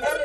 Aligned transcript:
na 0.00 0.10
nga. 0.10 0.24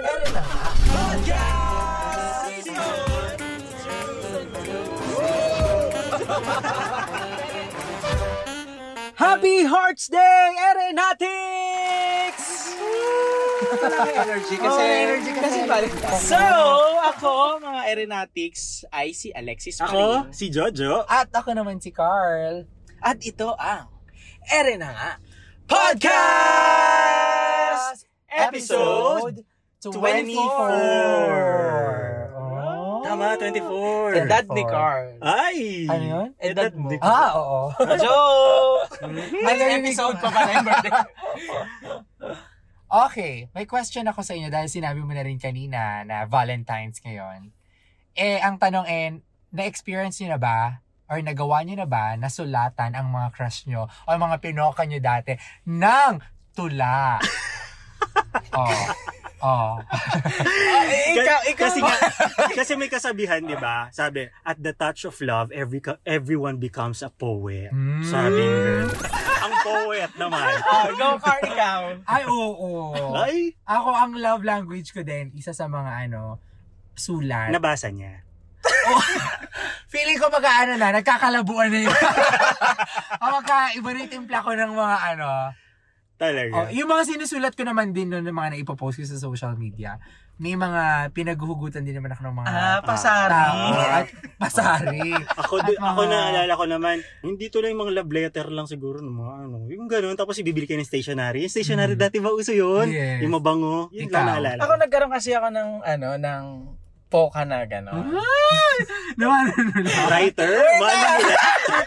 Happy 9.20 9.68
Hearts 9.68 10.08
Day, 10.08 10.48
Aeronautics! 10.56 12.48
energy 14.16 14.56
kasi, 14.58 14.64
Oh, 14.64 14.80
energy 14.80 15.32
kasi. 15.36 15.60
So, 16.24 16.40
ako, 17.04 17.60
mga 17.60 17.82
aeronautics, 17.92 18.88
ay 18.90 19.12
si 19.12 19.36
Alexis 19.36 19.84
Ako, 19.84 20.32
si 20.32 20.48
Jojo. 20.50 21.04
At 21.06 21.30
ako 21.36 21.52
naman 21.54 21.84
si 21.84 21.92
Carl. 21.92 22.64
At 23.04 23.20
ito 23.24 23.56
ang 23.56 23.88
Ere 24.50 24.76
na 24.80 24.90
nga 24.92 25.20
Podcast! 25.70 26.90
Episode 28.30 29.44
24. 29.80 32.36
Oh. 32.36 33.00
Tama, 33.00 33.40
24. 33.40 34.28
Edad 34.28 34.44
ni 34.52 34.64
Carl. 34.68 35.16
Ay! 35.24 35.88
Ano 35.88 36.04
yun? 36.04 36.36
Edad 36.36 36.76
mo. 36.76 36.92
Ah, 37.00 37.32
oo. 37.40 37.72
Joke! 37.96 39.08
Next 39.08 39.48
Ano 39.48 39.60
yung 39.64 39.80
episode 39.80 40.20
pa 40.20 40.28
pala 40.36 40.52
yung 40.52 40.68
birthday. 40.68 40.92
Okay, 42.90 43.54
may 43.54 43.70
question 43.70 44.10
ako 44.10 44.26
sa 44.26 44.34
inyo 44.34 44.50
dahil 44.50 44.66
sinabi 44.66 45.06
mo 45.06 45.14
na 45.14 45.22
rin 45.22 45.38
kanina 45.38 46.02
na 46.02 46.26
Valentine's 46.26 46.98
ngayon. 47.06 47.54
Eh, 48.18 48.42
ang 48.42 48.58
tanong 48.58 48.90
eh, 48.90 49.14
na-experience 49.54 50.18
nyo 50.18 50.34
na 50.34 50.42
ba 50.42 50.82
or 51.06 51.22
nagawa 51.22 51.62
nyo 51.62 51.78
na 51.78 51.86
ba 51.86 52.18
na 52.18 52.34
sulatan 52.34 52.98
ang 52.98 53.14
mga 53.14 53.30
crush 53.38 53.70
nyo 53.70 53.86
o 53.86 54.10
mga 54.10 54.42
pinoka 54.42 54.90
nyo 54.90 54.98
dati 54.98 55.38
ng 55.70 56.18
tula? 56.58 57.22
oh. 58.58 58.74
Oh. 59.40 59.80
Eh, 60.90 61.16
ikaw, 61.16 61.40
ikaw. 61.48 61.70
Kasi 61.70 61.80
nga, 61.80 61.96
kasi 62.54 62.72
may 62.76 62.90
kasabihan, 62.90 63.40
di 63.42 63.56
ba? 63.56 63.88
Sabi, 63.90 64.26
at 64.42 64.58
the 64.58 64.74
touch 64.74 65.06
of 65.06 65.16
love, 65.22 65.50
every 65.54 65.80
everyone 66.04 66.58
becomes 66.58 67.00
a 67.02 67.10
poet. 67.10 67.70
Mm. 67.70 68.04
Sabi. 68.04 68.44
Ang 69.40 69.54
poet 69.62 70.12
naman. 70.18 70.54
Oh, 70.70 70.86
go 70.94 71.08
Carl, 71.18 71.44
ikaw. 71.46 71.82
Ay, 72.06 72.24
oo. 72.26 72.72
Ay, 73.16 73.38
Ako, 73.66 73.90
ang 73.90 74.14
love 74.18 74.44
language 74.44 74.92
ko 74.92 75.02
din, 75.02 75.32
isa 75.34 75.54
sa 75.54 75.66
mga 75.66 76.10
ano, 76.10 76.38
sulat. 76.94 77.50
nabasa 77.54 77.90
niya. 77.90 78.22
Feeling 79.94 80.20
ko 80.20 80.28
pagka 80.30 80.68
ano 80.68 80.74
na, 80.78 80.94
nagkakalabuan 80.94 81.70
na 81.72 81.80
yun. 81.88 81.96
o 83.18 83.26
pagka 83.42 83.74
iba 83.74 83.90
na 83.90 84.00
yung 84.04 84.14
timpla 84.14 84.40
ko 84.44 84.52
ng 84.54 84.74
mga 84.74 84.98
ano. 85.16 85.30
Talaga. 86.20 86.52
Oh, 86.54 86.68
yung 86.70 86.86
mga 86.86 87.04
sinusulat 87.08 87.56
ko 87.56 87.64
naman 87.64 87.90
din 87.90 88.12
noon 88.12 88.22
ng 88.22 88.36
mga 88.36 88.52
naipopost 88.54 89.00
ko 89.00 89.08
sa 89.08 89.16
social 89.18 89.56
media. 89.56 89.96
May 90.36 90.52
mga 90.54 91.12
pinaghuhugutan 91.12 91.80
din 91.80 91.96
naman 91.96 92.12
ako 92.12 92.22
ng 92.22 92.36
mga 92.38 92.48
Ah, 92.50 92.80
pasari. 92.82 93.32
tao 93.34 93.64
at 93.76 94.08
pasari. 94.38 95.12
Ako, 95.42 95.54
At 95.58 95.66
di- 95.66 95.76
ako 95.76 96.02
mga- 96.02 96.12
naalala 96.12 96.54
ko 96.54 96.66
naman, 96.66 96.96
hindi 97.22 97.48
to 97.48 97.60
lang 97.60 97.72
yung 97.72 97.84
mga 97.84 97.96
love 97.98 98.12
letter 98.14 98.48
lang 98.50 98.64
siguro 98.64 99.00
ng 99.00 99.12
mga 99.14 99.34
ano. 99.42 99.58
Yung 99.66 99.88
ganun, 99.88 100.16
tapos 100.16 100.36
ibibili 100.38 100.64
kayo 100.64 100.76
ng 100.76 100.88
stationery. 100.88 101.44
Yung 101.44 101.52
stationery 101.54 101.96
Mm. 101.96 102.02
dati 102.02 102.18
ba 102.18 102.32
uso 102.32 102.52
yun? 102.52 102.88
Yes. 102.88 103.20
Yung 103.20 103.32
mabango. 103.34 103.88
Yun 103.90 104.08
Ikaw. 104.08 104.14
lang 104.14 104.28
naalala. 104.30 104.60
Ako 104.60 104.74
nagkaroon 104.78 105.12
kasi 105.14 105.32
ako 105.32 105.48
ng, 105.50 105.70
ano, 105.82 106.10
ng 106.16 106.44
poka 107.10 107.42
na 107.44 107.66
gano'n. 107.66 108.06
Naman 109.18 109.52
ano 109.52 109.74
na. 109.82 109.92
Writer? 110.08 110.54
Nila. 110.56 111.10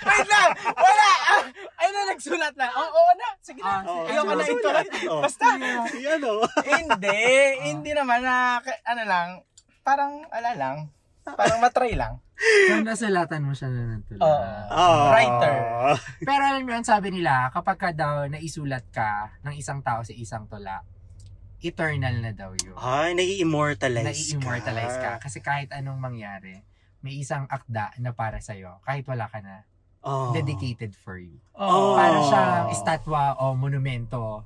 Wait 0.03 0.27
lang! 0.29 0.51
Wala! 0.77 1.11
Ah, 1.25 1.43
Ay 1.79 1.89
na, 1.89 2.01
nagsulat 2.13 2.55
na. 2.55 2.67
Oo, 2.69 2.91
oo 2.91 3.13
na. 3.17 3.29
Sige 3.41 3.61
na. 3.63 3.71
Ah, 3.73 3.83
Oh, 3.83 4.05
sige. 4.05 4.11
Ayoko 4.13 4.33
na 4.35 4.45
ito. 4.45 4.69
Oh. 5.09 5.23
Basta. 5.25 5.47
Yan 5.97 6.23
o. 6.23 6.45
hindi. 6.61 7.21
Hindi 7.65 7.91
naman 7.95 8.21
na, 8.21 8.61
ano 8.85 9.03
lang, 9.07 9.29
parang, 9.81 10.27
ala 10.29 10.53
lang. 10.53 10.77
Parang 11.25 11.63
matry 11.63 11.95
lang. 11.95 12.19
So, 12.43 12.83
nasulatan 12.83 13.47
mo 13.47 13.55
siya 13.55 13.71
na 13.71 13.95
ng 13.95 14.03
tula. 14.03 14.19
Oo. 14.27 14.43
Oh. 14.75 15.15
Writer. 15.15 15.57
Pero 16.27 16.43
alam 16.43 16.67
mo 16.67 16.75
yun, 16.75 16.83
sabi 16.83 17.15
nila, 17.15 17.47
kapag 17.55 17.79
ka 17.79 17.91
daw 17.95 18.27
naisulat 18.27 18.83
ka 18.91 19.39
ng 19.47 19.55
isang 19.55 19.79
tao 19.79 20.03
sa 20.03 20.11
isang 20.11 20.51
tula, 20.51 20.83
eternal 21.63 22.15
na 22.21 22.33
daw 22.35 22.53
yun. 22.59 22.75
Ay, 22.77 23.15
nai-immortalize 23.15 24.07
Nai-immortalize 24.07 24.97
ka. 24.99 25.11
Kasi 25.23 25.39
kahit 25.39 25.71
anong 25.71 25.99
mangyari, 26.03 26.61
may 27.03 27.19
isang 27.19 27.47
akda 27.51 27.95
na 27.99 28.15
para 28.15 28.39
sa'yo. 28.43 28.83
Kahit 28.87 29.07
wala 29.07 29.31
ka 29.31 29.43
na. 29.43 29.67
Oh. 30.03 30.35
Dedicated 30.35 30.99
for 30.99 31.19
you. 31.19 31.39
Oh. 31.55 31.95
Para 31.95 32.19
siyang 32.27 32.67
estatwa 32.75 33.39
o 33.39 33.55
monumento 33.55 34.43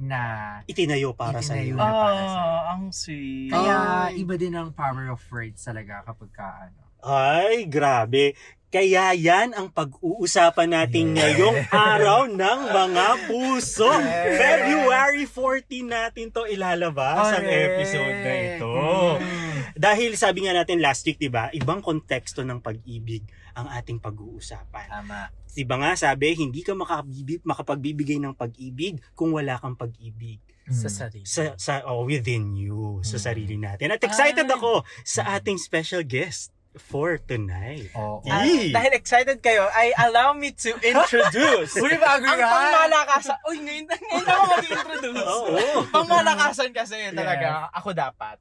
na 0.00 0.20
Itinayo 0.64 1.12
para 1.12 1.44
sa 1.44 1.60
iyo. 1.60 1.76
Ah, 1.76 2.72
ang 2.72 2.88
sweet. 2.88 3.52
Kaya 3.52 4.08
Ay. 4.08 4.24
iba 4.24 4.34
din 4.40 4.56
ang 4.56 4.72
power 4.72 5.12
of 5.12 5.20
words 5.28 5.60
talaga 5.60 6.00
kapag 6.08 6.30
ka 6.32 6.46
ano. 6.70 6.80
Ay, 7.04 7.68
grabe. 7.68 8.32
Kaya 8.70 9.10
yan 9.18 9.50
ang 9.50 9.74
pag-uusapan 9.74 10.70
natin 10.70 11.18
ngayong 11.18 11.66
araw 11.74 12.30
ng 12.30 12.58
mga 12.70 13.06
puso. 13.26 13.90
February 14.38 15.26
14 15.26 15.66
natin 15.82 16.30
to 16.30 16.46
ilalabas 16.46 17.34
ang 17.34 17.42
Correct. 17.42 17.66
episode 17.74 18.16
na 18.22 18.34
ito. 18.38 18.70
Mm. 19.18 19.58
Dahil 19.74 20.10
sabi 20.14 20.46
nga 20.46 20.54
natin 20.54 20.78
last 20.78 21.02
week, 21.02 21.18
'di 21.18 21.26
ba? 21.26 21.50
Ibang 21.50 21.82
konteksto 21.82 22.46
ng 22.46 22.62
pag-ibig 22.62 23.26
ang 23.52 23.66
ating 23.66 23.98
pag-uusapan. 23.98 24.86
Tama. 24.86 25.34
'Di 25.50 25.66
ba 25.66 25.74
nga 25.76 25.98
sabi, 25.98 26.38
hindi 26.38 26.62
ka 26.62 26.78
makabibig, 26.78 27.42
makapagbibigay 27.42 28.22
ng 28.22 28.38
pag-ibig 28.38 29.02
kung 29.18 29.34
wala 29.34 29.58
kang 29.58 29.74
pag-ibig 29.74 30.38
Sa 30.70 30.86
Mm. 30.86 30.94
sarili. 30.94 31.26
sa 31.26 31.42
sa 31.58 31.72
oh, 31.90 32.06
within 32.06 32.54
you, 32.54 33.02
sa 33.02 33.18
Mm. 33.18 33.24
sarili 33.26 33.56
natin. 33.58 33.90
At 33.90 34.06
excited 34.06 34.46
Ay. 34.46 34.54
ako 34.54 34.86
sa 35.02 35.26
ating 35.34 35.58
special 35.58 36.06
guest 36.06 36.54
for 36.76 37.18
tonight. 37.18 37.90
Oo. 37.92 38.22
Ah, 38.24 38.42
At 38.42 38.70
dahil 38.70 38.92
excited 38.94 39.38
kayo, 39.38 39.66
ay 39.72 39.90
allow 39.96 40.30
me 40.30 40.54
to 40.54 40.70
introduce 40.78 41.74
Uy, 41.82 41.94
bago 41.96 42.22
ang 42.22 42.38
pangmalakasan. 42.38 43.38
Uy, 43.44 43.58
ngayon, 43.58 43.84
ngayon 43.88 44.24
ako 44.24 44.42
mag-introduce. 44.46 45.26
Oo. 45.26 45.58
Pangmalakasan 45.90 46.70
kasi 46.70 47.10
talaga 47.10 47.70
ako 47.74 47.90
dapat. 47.90 48.36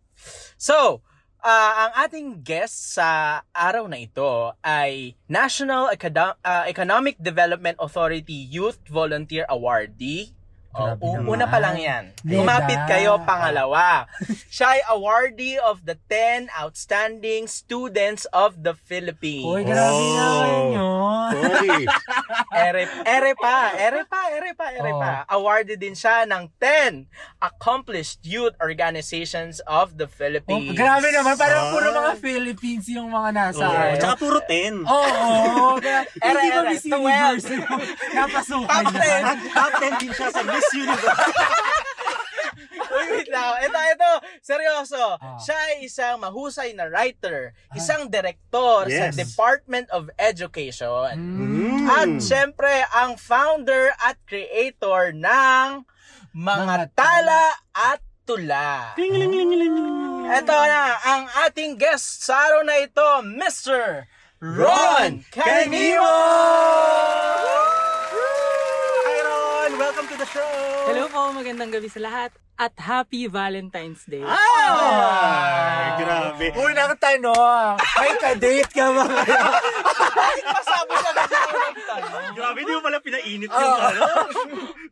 So, 0.55 1.01
ah, 1.39 1.89
ang 1.89 2.05
ating 2.05 2.43
guest 2.43 2.93
sa 2.93 3.41
araw 3.49 3.89
na 3.89 3.97
ito 3.97 4.53
ay 4.59 5.17
National 5.25 5.89
Acad- 5.89 6.37
ah, 6.39 6.65
Economic 6.65 7.17
Development 7.17 7.79
Authority 7.79 8.45
Youth 8.45 8.83
Volunteer 8.85 9.49
Awardee. 9.49 10.37
Oh, 10.69 10.85
Grabe 10.85 11.01
u- 11.01 11.17
naman. 11.17 11.27
una 11.27 11.45
pa 11.45 11.57
lang 11.57 11.75
yan. 11.75 12.03
Kumapit 12.21 12.77
kayo 12.85 13.17
pangalawa. 13.23 14.05
Siya 14.47 14.77
ay 14.77 14.81
awardee 14.87 15.57
of 15.57 15.81
the 15.81 15.97
10 16.05 16.45
outstanding 16.53 17.45
students 17.45 18.29
of 18.29 18.61
the 18.61 18.77
Philippines. 18.77 19.43
Uy, 19.43 19.65
grabe 19.65 19.89
Oh. 19.91 20.13
naman 20.13 20.49
yun. 20.69 21.31
Sorry. 21.31 21.81
ere, 22.69 22.81
ere 23.01 23.33
pa, 23.33 23.55
ere 23.73 24.01
pa, 24.05 24.21
ere 24.29 24.51
pa, 24.53 24.65
ere 24.69 24.91
Oh. 24.91 24.99
pa. 24.99 25.11
Awarded 25.27 25.79
din 25.79 25.93
siya 25.93 26.23
ng 26.23 26.53
10 26.55 27.09
accomplished 27.39 28.21
youth 28.21 28.53
organizations 28.59 29.65
of 29.65 29.97
the 29.97 30.05
Oh, 30.05 30.11
Philippines. 30.11 30.75
grabe 30.75 31.09
naman. 31.09 31.33
Parang 31.33 31.65
Ah. 31.65 31.71
puro 31.71 31.87
mga 31.91 32.13
Philippines 32.15 32.85
yung 32.87 33.09
mga 33.09 33.29
nasa. 33.31 33.63
Oo. 33.63 33.73
ano. 33.73 33.97
Tsaka 33.97 34.15
puro 34.15 34.37
10. 34.45 34.85
Oo. 34.85 35.01
Oh, 35.01 35.73
Ere, 35.81 36.05
Hindi 36.35 36.47
ba 36.47 36.61
ere, 36.61 36.69
Miss 36.69 36.83
12. 36.83 36.93
Universe 36.93 37.47
yung 37.49 37.65
napasukan 38.17 38.83
Top 38.85 38.93
niya? 38.93 39.17
10. 39.17 39.25
At 39.25 39.39
top 39.49 39.71
10 39.73 39.93
din 39.97 40.11
siya 40.11 40.29
sa 40.29 40.41
Miss 40.59 40.69
Universe. 40.75 41.23
Uy, 42.89 43.05
wait 43.15 43.29
lang. 43.31 43.55
Ito, 43.63 43.79
ito. 43.95 44.11
Seryoso. 44.43 45.15
Ah. 45.15 45.39
Siya 45.39 45.55
ay 45.55 45.87
isang 45.87 46.19
mahusay 46.19 46.75
na 46.75 46.89
writer, 46.91 47.55
isang 47.77 48.09
direktor 48.11 48.89
sa 48.91 49.07
Yes. 49.09 49.15
Department 49.15 49.87
of 49.93 50.11
Education. 50.19 51.15
Mm. 51.15 51.85
At 51.87 52.11
syempre, 52.19 52.83
ang 52.91 53.15
founder 53.15 53.93
at 54.03 54.19
creator 54.27 55.15
ng 55.15 55.85
Mga 56.35 56.65
Mga 56.65 56.85
Tala 56.97 57.45
at 57.71 58.01
Tula. 58.27 58.93
Ito 60.29 60.57
na, 60.69 60.83
ang 61.01 61.23
ating 61.49 61.79
guest 61.81 62.25
sa 62.25 62.37
araw 62.45 62.61
na 62.61 62.77
ito, 62.77 63.07
Mr. 63.25 64.05
Ron 64.39 65.25
Canimo! 65.33 66.05
Ron! 66.05 67.58
Welcome 69.89 70.05
to 70.13 70.21
the 70.21 70.29
show! 70.29 70.53
Hello 70.85 71.09
po, 71.09 71.33
magandang 71.33 71.73
gabi 71.73 71.89
sa 71.89 71.97
lahat 71.97 72.29
at 72.61 72.77
Happy 72.77 73.25
Valentine's 73.25 74.05
Day. 74.05 74.21
Ay, 74.21 75.97
grabe. 75.97 76.53
Unang 76.53 76.93
tanong, 77.01 77.73
may 77.97 78.13
ka-date 78.21 78.69
ka 78.69 78.85
ba 78.85 79.09
ngayon? 79.09 79.49
Pasabi 80.45 80.93
ka 80.93 81.09
na 81.09 81.23
tanong. 81.25 82.33
Grabe, 82.37 82.59
di 82.61 82.69
mo 82.69 82.81
pala 82.85 83.01
pinainit 83.01 83.49
yung 83.49 83.57
Oo. 83.65 83.81
ano. 83.81 84.01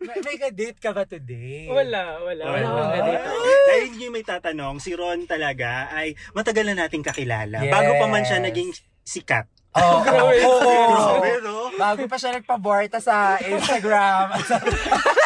may, 0.01 0.17
may 0.17 0.37
ka-date 0.41 0.81
ka 0.81 0.89
ba 0.89 1.05
today? 1.05 1.69
Wala, 1.69 2.17
wala, 2.25 2.41
wala 2.41 2.57
Wala. 2.57 2.65
akong 2.65 2.93
ganito. 2.97 3.29
Dahil 3.69 3.85
hindi 3.93 4.07
may 4.09 4.25
tatanong, 4.25 4.81
si 4.81 4.97
Ron 4.97 5.29
talaga 5.29 5.93
ay 5.93 6.17
matagal 6.33 6.73
na 6.73 6.89
nating 6.89 7.05
kakilala. 7.05 7.61
Yes. 7.61 7.69
Bago 7.69 8.01
pa 8.01 8.09
man 8.09 8.25
siya 8.25 8.41
naging 8.41 8.73
sikat. 9.05 9.45
Oo. 9.75 9.97
Grabe. 10.05 10.35
oo. 10.45 10.61
Grabe, 10.63 11.31
no? 11.43 11.55
Bago 11.75 12.03
pa 12.07 12.17
siya 12.17 12.39
nagpaborta 12.39 12.97
sa 13.03 13.35
Instagram. 13.43 14.31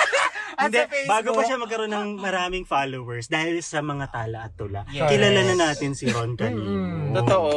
Hindi, 0.63 0.79
bago 1.05 1.29
pa 1.31 1.41
siya 1.41 1.57
magkaroon 1.57 1.89
ng 1.89 2.09
maraming 2.15 2.63
followers 2.63 3.25
dahil 3.25 3.59
sa 3.59 3.79
mga 3.79 4.05
tala 4.07 4.39
at 4.43 4.53
tula. 4.53 4.85
Yes. 4.87 5.07
Kilala 5.07 5.39
na 5.43 5.55
natin 5.57 5.91
si 5.91 6.05
Ron 6.05 6.33
kanino. 6.33 6.61
Mm. 6.61 7.13
Totoo. 7.15 7.49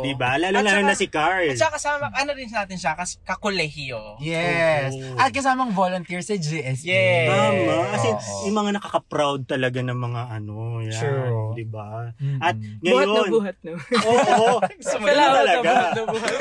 Diba? 0.00 0.36
Lalo 0.36 0.56
At 0.56 0.64
lalo 0.64 0.80
saka- 0.80 0.88
na 0.88 0.94
si 0.94 1.06
Carl. 1.06 1.48
At 1.48 1.58
saka 1.58 1.72
kasama, 1.76 2.04
ano 2.10 2.30
rin 2.32 2.46
natin 2.46 2.76
siya, 2.76 2.92
kas, 2.94 3.20
kakolehiyo. 3.20 4.16
Yes. 4.18 4.92
Oo. 4.92 5.16
At 5.16 5.30
kasamang 5.30 5.70
volunteer 5.70 6.20
sa 6.20 6.34
GSA. 6.34 6.84
Yes. 6.84 7.28
Tama. 7.28 7.74
As 7.90 8.02
in, 8.02 8.14
Oo. 8.14 8.40
yung 8.46 8.56
mga 8.56 8.70
nakaka-proud 8.76 9.40
talaga 9.46 9.80
ng 9.80 9.98
mga 9.98 10.22
ano. 10.30 10.56
Yan. 10.80 10.92
True. 10.92 11.52
Diba? 11.52 12.12
Mm-mm. 12.14 12.38
At 12.38 12.56
Buhat 12.56 12.80
na 12.82 13.12
ngayon, 13.12 13.30
buhat 13.30 13.56
na. 13.60 13.70
oo, 13.76 14.48
Sumunod 14.80 15.06
Kailangan 15.06 15.30
na 15.30 15.38
talaga. 15.38 15.70
buhat 15.70 15.90
na 15.90 16.02
buhat. 16.06 16.36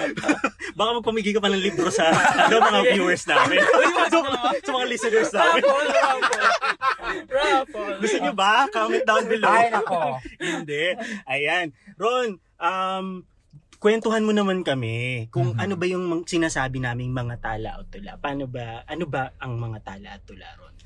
Baka 0.78 0.90
magpamigay 0.94 1.32
ka 1.32 1.40
pa 1.40 1.50
ng 1.50 1.60
libro 1.60 1.88
sa 1.88 2.08
ano, 2.46 2.54
mga 2.62 2.80
viewers 2.94 3.24
namin. 3.26 3.60
sa, 4.12 4.18
sa 4.56 4.70
mga 4.70 4.86
listeners 4.86 5.19
namin. 5.28 5.60
Raffle, 5.60 5.88
raffle. 5.92 7.28
Raffle. 7.28 7.94
Gusto 8.00 8.16
nyo 8.18 8.32
ba? 8.32 8.66
Comment 8.68 9.04
down 9.04 9.24
below. 9.28 9.50
Ay, 9.52 9.68
nako. 9.68 10.00
Hindi. 10.40 10.84
Ayan. 11.26 11.66
Ron, 11.94 12.28
um, 12.56 13.06
kwentuhan 13.76 14.24
mo 14.24 14.32
naman 14.32 14.60
kami 14.60 15.28
kung 15.28 15.56
Mhm. 15.56 15.60
ano 15.60 15.74
ba 15.76 15.86
yung 15.88 16.04
sinasabi 16.24 16.80
naming 16.80 17.12
mga 17.12 17.40
tala 17.40 17.80
at 17.80 17.88
tula. 17.88 18.16
Paano 18.16 18.44
ba, 18.44 18.84
ano 18.84 19.04
ba 19.04 19.32
ang 19.40 19.56
mga 19.56 19.78
tala 19.80 20.08
at 20.16 20.22
tula, 20.24 20.48
Ron? 20.56 20.76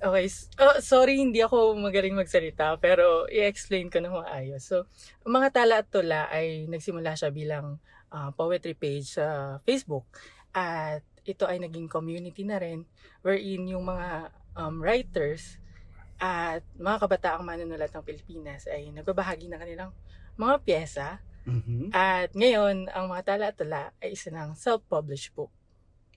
Okay, 0.00 0.32
oh, 0.64 0.80
sorry 0.80 1.20
hindi 1.20 1.44
ako 1.44 1.76
magaling 1.76 2.16
magsalita 2.16 2.80
pero 2.80 3.28
i-explain 3.28 3.92
ko 3.92 4.00
na 4.00 4.08
maayos. 4.08 4.64
So, 4.64 4.88
ang 5.28 5.32
mga 5.36 5.52
tala 5.52 5.84
at 5.84 5.92
tula 5.92 6.24
ay 6.32 6.64
nagsimula 6.72 7.12
siya 7.12 7.28
bilang 7.28 7.76
ah, 8.08 8.32
poetry 8.32 8.72
page 8.72 9.20
sa 9.20 9.58
Facebook 9.62 10.08
at 10.56 11.04
ito 11.30 11.44
ay 11.46 11.58
naging 11.58 11.86
community 11.86 12.42
na 12.42 12.58
rin 12.58 12.82
wherein 13.22 13.64
yung 13.66 13.86
mga 13.86 14.28
um, 14.54 14.78
writers 14.78 15.56
at 16.20 16.60
mga 16.76 16.98
kabataang 17.00 17.40
manunulat 17.40 17.88
ng 17.88 18.04
Pilipinas 18.04 18.68
ay 18.68 18.92
nagbabahagi 18.92 19.48
ng 19.48 19.60
kanilang 19.60 19.90
mga 20.36 20.54
pyesa 20.60 21.08
Mhm. 21.40 21.88
at 21.90 22.28
ngayon 22.36 22.92
ang 22.92 23.08
mga 23.08 23.22
tala 23.24 23.48
at 23.48 23.56
tula 23.56 23.82
ay 23.96 24.12
isa 24.12 24.28
ng 24.28 24.52
self-published 24.52 25.32
book. 25.32 25.48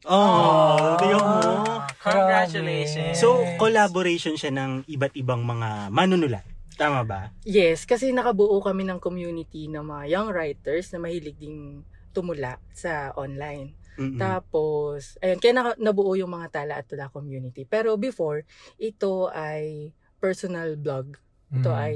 Oh, 0.03 0.99
tingnan 0.99 1.15
mo. 1.15 1.79
Congratulations. 2.03 3.15
So, 3.15 3.39
collaboration 3.55 4.35
siya 4.35 4.51
ng 4.51 4.83
iba't 4.83 5.15
ibang 5.15 5.47
mga 5.47 5.87
manunulat. 5.87 6.43
Tama 6.75 7.07
ba? 7.07 7.31
Yes, 7.47 7.87
kasi 7.87 8.11
nakabuo 8.11 8.59
kami 8.59 8.83
ng 8.83 8.99
community 8.99 9.71
ng 9.71 9.79
mga 9.79 10.03
young 10.11 10.29
writers 10.35 10.91
na 10.91 10.99
mahilig 10.99 11.39
ding 11.39 11.87
tumula 12.11 12.59
sa 12.75 13.15
online. 13.15 13.71
Mm-mm. 13.99 14.17
Tapos, 14.17 15.15
ayun, 15.21 15.37
kaya 15.37 15.53
naka, 15.53 15.71
nabuo 15.77 16.17
yung 16.17 16.33
mga 16.33 16.49
tala 16.49 16.81
at 16.81 16.85
tula 16.89 17.13
community. 17.13 17.65
Pero 17.67 17.93
before, 17.97 18.45
ito 18.77 19.29
ay 19.29 19.93
personal 20.17 20.73
blog. 20.79 21.17
Ito 21.53 21.69
Mm. 21.69 21.77
ay 21.77 21.95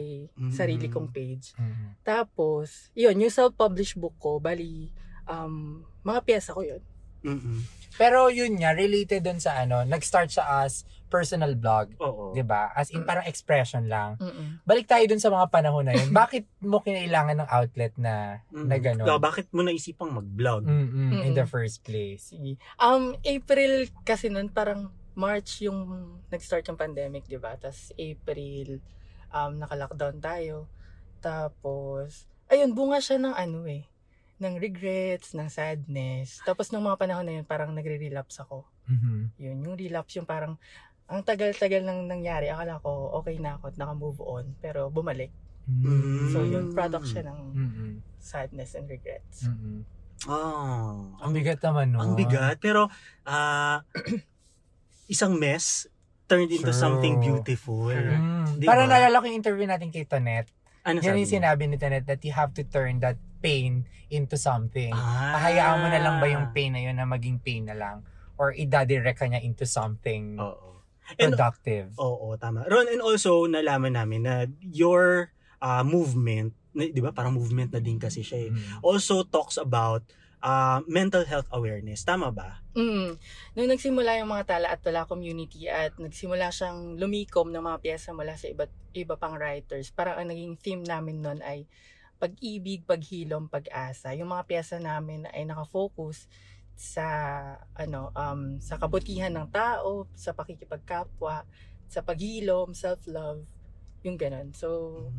sarili 0.53 0.85
kong 0.85 1.09
page. 1.09 1.57
Mm. 1.57 1.97
Tapos, 2.05 2.93
yun, 2.93 3.17
yung 3.17 3.33
self-published 3.33 3.97
book 3.97 4.13
ko, 4.21 4.37
bali, 4.37 4.93
um, 5.25 5.81
mga 6.05 6.19
pyesa 6.21 6.53
ko 6.53 6.61
yun. 6.61 6.83
Mm-mm. 7.25 7.65
Pero 7.97 8.29
yun 8.29 8.53
nga, 8.61 8.77
related 8.77 9.25
dun 9.25 9.41
sa 9.41 9.65
ano, 9.65 9.81
nag-start 9.81 10.29
siya 10.29 10.61
as 10.61 10.85
personal 11.07 11.53
blog. 11.53 11.95
Oo. 11.97 12.31
'di 12.31 12.43
ba? 12.43 12.69
As 12.71 12.87
in 12.89 13.01
parang 13.01 13.23
expression 13.23 13.85
lang. 13.85 14.15
Mm-mm. 14.17 14.61
Balik 14.61 14.85
tayo 14.85 15.03
dun 15.03 15.17
sa 15.17 15.27
mga 15.27 15.47
panahon 15.47 15.83
na 15.83 15.93
yun. 15.93 16.11
Bakit 16.21 16.45
mo 16.61 16.79
kinailangan 16.79 17.41
ng 17.41 17.49
outlet 17.49 17.93
na 17.95 18.43
Mm. 18.49 18.67
na 18.67 18.77
ganun? 18.77 19.05
Kaya 19.05 19.17
bakit 19.17 19.47
mo 19.49 19.61
naisipang 19.61 20.09
mag-vlog? 20.09 20.63
Mm-mm, 20.63 21.21
in 21.21 21.33
the 21.33 21.43
first 21.43 21.81
place. 21.81 22.31
Um, 22.77 23.15
April 23.21 23.87
kasi 24.01 24.27
nun, 24.27 24.47
parang 24.47 24.89
March 25.13 25.61
yung 25.61 25.87
nag-start 26.27 26.63
yung 26.65 26.77
pandemic, 26.77 27.25
di 27.25 27.35
ba? 27.35 27.55
Tapos 27.55 27.89
April, 27.93 28.83
um, 29.29 29.57
naka-lockdown 29.57 30.17
tayo. 30.17 30.69
Tapos, 31.19 32.23
ayun, 32.47 32.71
bunga 32.71 32.97
siya 32.97 33.17
ng 33.17 33.33
ano 33.33 33.65
eh, 33.65 33.83
ng 34.37 34.55
regrets, 34.55 35.33
ng 35.33 35.49
sadness. 35.49 36.39
Tapos 36.41 36.69
nung 36.69 36.85
mga 36.85 36.97
panahon 36.97 37.25
na 37.25 37.35
yun, 37.35 37.43
parang 37.43 37.73
nagre-relapse 37.73 38.39
ako. 38.39 38.63
Mhm. 38.85 39.35
Yun, 39.35 39.57
yung 39.61 39.75
relapse 39.75 40.15
yung 40.15 40.25
parang, 40.25 40.55
ang 41.07 41.23
tagal-tagal 41.23 41.87
nang 41.87 42.03
nangyari. 42.07 42.51
Akala 42.51 42.83
ko, 42.83 43.15
okay 43.23 43.39
na 43.39 43.55
ako 43.55 43.71
at 43.71 43.75
naka-move 43.79 44.19
on. 44.19 44.45
Pero 44.59 44.91
bumalik. 44.91 45.31
Mm. 45.67 46.31
So 46.31 46.43
yun, 46.43 46.71
product 46.71 47.07
siya 47.11 47.27
ng 47.27 47.39
Mm-mm. 47.55 47.91
sadness 48.19 48.75
and 48.75 48.87
regrets. 48.87 49.47
Mm-mm. 49.47 49.83
Oh. 50.27 51.15
Ang 51.23 51.31
bigat 51.31 51.63
naman 51.63 51.95
no. 51.95 52.03
Ang 52.03 52.19
bigat. 52.19 52.59
Pero, 52.59 52.91
ah, 53.23 53.83
isang 55.13 55.39
mess 55.39 55.87
turned 56.27 56.51
into 56.51 56.75
True. 56.75 56.83
something 56.83 57.23
beautiful. 57.23 57.87
Mm. 57.87 58.59
Di 58.59 58.67
Parang 58.67 58.91
ba? 58.91 58.99
naalala 58.99 59.23
ko 59.23 59.31
yung 59.31 59.39
interview 59.39 59.63
natin 59.63 59.87
kay 59.93 60.03
Tonet. 60.03 60.51
Ano 60.83 60.99
Yan 61.03 61.19
yung 61.19 61.27
sinabi 61.27 61.67
ni 61.67 61.79
Tonet 61.79 62.03
that 62.03 62.19
you 62.23 62.35
have 62.35 62.51
to 62.55 62.63
turn 62.67 62.99
that 62.99 63.15
pain 63.39 63.87
into 64.11 64.35
something. 64.35 64.91
Ah. 64.91 65.39
Pahayaan 65.39 65.77
mo 65.83 65.87
na 65.87 65.99
lang 66.03 66.15
ba 66.19 66.27
yung 66.27 66.51
pain 66.51 66.75
na 66.75 66.83
yun 66.83 66.99
na 66.99 67.07
maging 67.07 67.39
pain 67.39 67.63
na 67.63 67.75
lang? 67.75 68.03
Or 68.35 68.51
idadirect 68.51 69.23
ka 69.23 69.27
niya 69.27 69.39
into 69.39 69.63
something 69.63 70.35
Oo. 70.35 70.66
And, 71.15 71.31
productive? 71.31 71.95
oo, 71.95 72.35
tama. 72.35 72.67
Ron, 72.67 72.91
and 72.91 72.99
also, 72.99 73.47
nalaman 73.47 73.95
namin 73.95 74.27
na 74.27 74.35
your 74.59 75.31
ah, 75.57 75.81
movement, 75.81 76.51
na, 76.75 76.85
di 76.85 76.99
ba, 76.99 77.15
parang 77.15 77.33
movement 77.33 77.71
na 77.71 77.79
din 77.79 77.97
kasi 77.97 78.21
siya 78.21 78.45
eh, 78.45 78.51
Mm. 78.53 78.83
also 78.83 79.23
talks 79.23 79.55
about 79.55 80.03
ah, 80.37 80.85
mental 80.85 81.25
health 81.25 81.49
awareness. 81.49 82.05
Tama 82.05 82.29
ba? 82.29 82.61
Mm. 82.77 83.17
Nung 83.57 83.69
nagsimula 83.73 84.21
yung 84.21 84.29
mga 84.29 84.45
tala 84.53 84.67
at 84.69 84.85
tala 84.85 85.09
community 85.09 85.65
at 85.65 85.97
nagsimula 85.97 86.53
siyang 86.53 86.93
lumikom 86.93 87.49
ng 87.49 87.63
mga 87.63 87.81
pyesa 87.81 88.13
mula 88.13 88.37
sa 88.37 88.45
iba't 88.45 88.69
iba 88.93 89.17
pang 89.17 89.33
writers, 89.33 89.89
parang 89.89 90.21
ang 90.21 90.29
naging 90.29 90.53
theme 90.61 90.85
namin 90.85 91.25
nun 91.25 91.41
ay 91.41 91.65
pag-ibig, 92.17 92.85
paghilom, 92.85 93.49
pag-asa. 93.49 94.13
Yung 94.13 94.29
mga 94.29 94.45
pyesa 94.45 94.77
namin 94.77 95.25
ay 95.33 95.45
nakafocus 95.45 96.29
sa 96.77 97.07
ano 97.73 98.13
um 98.13 98.61
sa 98.61 98.77
kabutihan 98.77 99.33
ng 99.33 99.49
tao, 99.49 100.05
sa 100.13 100.37
pakikipagkapwa, 100.37 101.41
sa 101.89 101.99
paghilom, 102.05 102.77
self-love, 102.77 103.41
yung 104.05 104.15
ganun. 104.15 104.53
So 104.53 105.09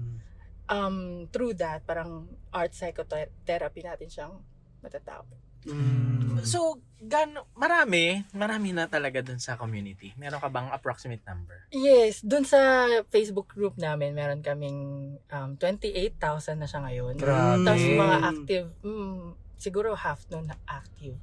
um 0.71 1.27
through 1.35 1.59
that 1.59 1.83
parang 1.83 2.31
art 2.55 2.73
psychotherapy 2.79 3.83
natin 3.83 4.07
siyang 4.07 4.35
matatapos. 4.79 5.49
Mm. 5.67 6.39
So, 6.47 6.79
gano, 7.03 7.51
marami, 7.59 8.23
marami 8.31 8.71
na 8.71 8.87
talaga 8.87 9.19
dun 9.27 9.43
sa 9.43 9.59
community. 9.59 10.15
Meron 10.15 10.39
ka 10.39 10.47
bang 10.47 10.71
approximate 10.71 11.25
number? 11.27 11.67
Yes, 11.75 12.23
dun 12.23 12.47
sa 12.47 12.87
Facebook 13.11 13.51
group 13.51 13.75
namin, 13.75 14.15
meron 14.15 14.41
kaming 14.41 14.79
um, 15.35 15.51
28,000 15.59 16.63
na 16.63 16.69
siya 16.71 16.81
ngayon. 16.87 17.15
Grabe. 17.19 17.67
Tapos 17.67 17.85
mga 17.85 18.17
active, 18.23 18.67
mm, 18.87 19.23
siguro 19.59 19.99
half 19.99 20.23
nun 20.31 20.47
na 20.47 20.57
active. 20.71 21.19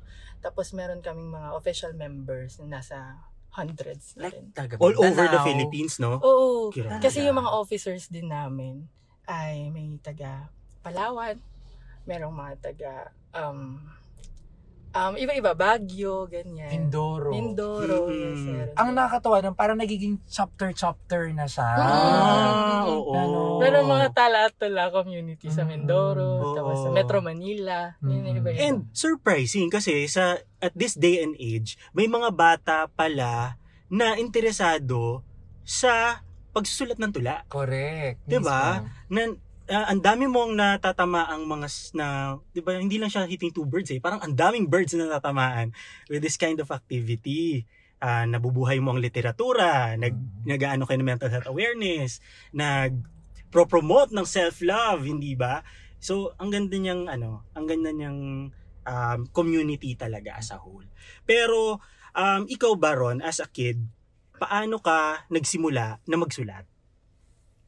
Tapos 0.45 0.69
meron 0.77 1.01
kaming 1.01 1.33
mga 1.33 1.57
official 1.57 1.97
members 1.97 2.61
na 2.61 2.77
nasa 2.77 3.17
hundreds 3.57 4.13
na 4.13 4.29
rin. 4.29 4.53
Taga 4.53 4.77
All 4.77 4.93
over 4.93 5.25
the. 5.25 5.41
Philippines, 5.41 5.97
no? 5.97 6.21
Oo, 6.21 6.69
Grabe. 6.69 7.01
kasi 7.01 7.25
yung 7.25 7.41
mga 7.41 7.49
officers 7.49 8.11
din 8.13 8.29
namin 8.29 8.85
ay 9.25 9.73
may 9.73 9.97
taga 10.05 10.53
Palawan, 10.85 11.41
merong 12.05 12.35
mga 12.37 12.53
taga 12.61 12.93
um, 13.33 13.81
um, 14.95 15.13
iba-iba, 15.13 15.51
Baguio, 15.51 16.25
ganyan. 16.25 16.71
Mindoro. 16.71 17.29
Mindoro, 17.29 18.07
Mm. 18.07 18.15
yes, 18.15 18.41
meron 18.41 18.75
Ang 18.75 18.89
din. 18.89 18.95
nakakatawa 18.95 19.37
nun, 19.43 19.55
parang 19.55 19.77
nagiging 19.77 20.15
chapter-chapter 20.25 21.35
na 21.35 21.45
siya. 21.45 21.69
Ah, 21.75 22.81
Mm. 22.81 22.89
oo. 22.89 23.11
Ganon. 23.11 23.59
Pero 23.59 23.77
mga 23.83 24.07
tala-tala 24.15 24.83
community 24.89 25.51
sa 25.51 25.63
Mm. 25.63 25.69
Mindoro, 25.69 26.29
Oo. 26.41 26.55
tapos 26.55 26.75
sa 26.79 26.89
Metro 26.89 27.19
Manila, 27.19 27.99
yun 27.99 28.23
Mm. 28.23 28.25
yung 28.25 28.37
iba 28.39 28.49
And 28.55 28.77
surprising 28.89 29.67
kasi 29.67 30.07
sa 30.07 30.39
at 30.57 30.73
this 30.73 30.95
day 30.95 31.19
and 31.19 31.35
age, 31.35 31.75
may 31.91 32.07
mga 32.07 32.31
bata 32.31 32.87
pala 32.89 33.59
na 33.85 34.15
interesado 34.15 35.21
sa 35.61 36.23
pagsusulat 36.51 36.95
ng 36.95 37.11
tula. 37.11 37.43
Correct. 37.45 38.23
Diba? 38.23 38.79
Mismo. 38.79 39.11
Na 39.11 39.21
ah, 39.69 39.89
ang 39.89 40.01
dami 40.01 40.29
mong 40.29 40.53
natatama 40.53 41.25
ang 41.25 41.45
mga 41.45 41.67
na 41.97 42.37
'di 42.53 42.61
ba 42.61 42.77
hindi 42.77 43.01
lang 43.01 43.09
siya 43.09 43.25
hitting 43.25 43.49
two 43.49 43.65
birds 43.65 43.89
eh. 43.89 43.97
Parang 43.97 44.21
ang 44.21 44.33
daming 44.33 44.69
birds 44.69 44.93
na 44.93 45.09
natatamaan 45.09 45.73
with 46.09 46.21
this 46.21 46.37
kind 46.37 46.57
of 46.61 46.69
activity. 46.69 47.65
Ah, 47.97 48.27
nabubuhay 48.29 48.77
mo 48.83 48.93
ang 48.93 49.01
literatura 49.01 49.95
nag 49.97 50.13
Mm. 50.13 50.45
nagaano 50.45 50.83
kayo 50.85 50.99
ng 51.01 51.09
mental 51.09 51.31
health 51.31 51.49
awareness 51.49 52.19
nag 52.53 52.93
pro-promote 53.49 54.11
ng 54.11 54.27
self-love 54.27 55.07
hindi 55.07 55.33
ba? 55.33 55.63
So 55.97 56.35
ang 56.37 56.51
ganda 56.53 56.75
niyang 56.77 57.07
ano 57.09 57.49
ang 57.57 57.65
ganda 57.65 57.89
niyang 57.89 58.51
um, 58.85 59.19
community 59.33 59.97
talaga 59.97 60.37
as 60.37 60.53
a 60.53 60.59
whole. 60.61 60.85
Pero 61.25 61.81
um, 62.13 62.41
ikaw 62.45 62.77
Baron 62.77 63.23
as 63.25 63.41
a 63.41 63.47
kid 63.49 63.81
paano 64.35 64.83
ka 64.83 65.25
nagsimula 65.31 66.03
na 66.05 66.17
magsulat 66.19 66.67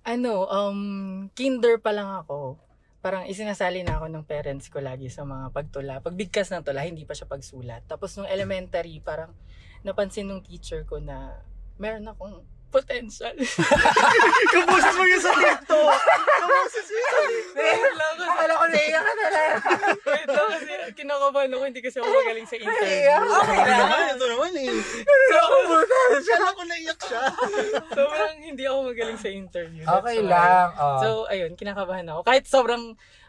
Ano, 0.08 0.48
um, 0.48 1.28
kinder 1.36 1.84
pa 1.84 1.92
lang 1.92 2.08
ako. 2.24 2.56
parang 3.04 3.28
isinasali 3.28 3.84
na 3.84 4.00
ako 4.00 4.08
ng 4.08 4.24
parents 4.24 4.72
ko 4.72 4.80
lagi 4.80 5.12
sa 5.12 5.28
mga 5.28 5.52
pagtula. 5.52 6.00
Pagbigkas 6.00 6.48
ng 6.52 6.64
tula, 6.64 6.88
hindi 6.88 7.04
pa 7.04 7.12
siya 7.12 7.28
pagsulat. 7.28 7.84
Tapos 7.88 8.16
nung 8.16 8.28
elementary, 8.28 9.04
parang 9.04 9.36
napansin 9.84 10.28
nung 10.28 10.44
teacher 10.44 10.88
ko 10.88 11.00
na 11.04 11.44
meron 11.76 12.08
akong 12.08 12.44
potential. 12.68 13.34
Kabusis 14.54 14.96
mo 14.96 15.04
yun 15.08 15.22
sa 15.22 15.32
TikTok! 15.32 15.92
Kabusis 16.18 16.88
mo 16.88 16.98
yun 16.98 17.08
sa 17.08 17.20
kasi, 17.24 18.28
Akala 18.28 18.54
ko 18.54 18.66
naiyak 18.70 19.04
ka 19.04 19.14
na 19.14 19.28
lang. 19.32 19.52
wait 20.04 20.28
lang 20.28 20.48
kasi 20.52 20.72
kinakabahan 20.94 21.50
ako, 21.52 21.64
hindi 21.64 21.82
kasi 21.82 21.98
ako 21.98 22.10
magaling 22.12 22.48
sa 22.48 22.58
interview. 22.60 23.12
Okay 23.18 23.60
naman, 23.64 24.02
ito 24.14 24.26
naman 24.28 24.52
eh. 24.58 24.70
So, 25.28 25.40
Kala 26.28 26.50
ko 26.54 26.64
naiyak 26.68 27.00
siya. 27.02 27.24
Sobrang 27.92 28.36
hindi 28.44 28.64
ako 28.68 28.78
magaling 28.92 29.20
sa 29.20 29.30
interview. 29.32 29.84
That's 29.84 29.98
okay 30.04 30.18
why. 30.22 30.30
lang. 30.30 30.68
Oh. 30.78 31.00
So, 31.00 31.08
ayun, 31.32 31.52
kinakabahan 31.56 32.08
ako. 32.12 32.20
Kahit 32.28 32.44
sobrang, 32.46 32.84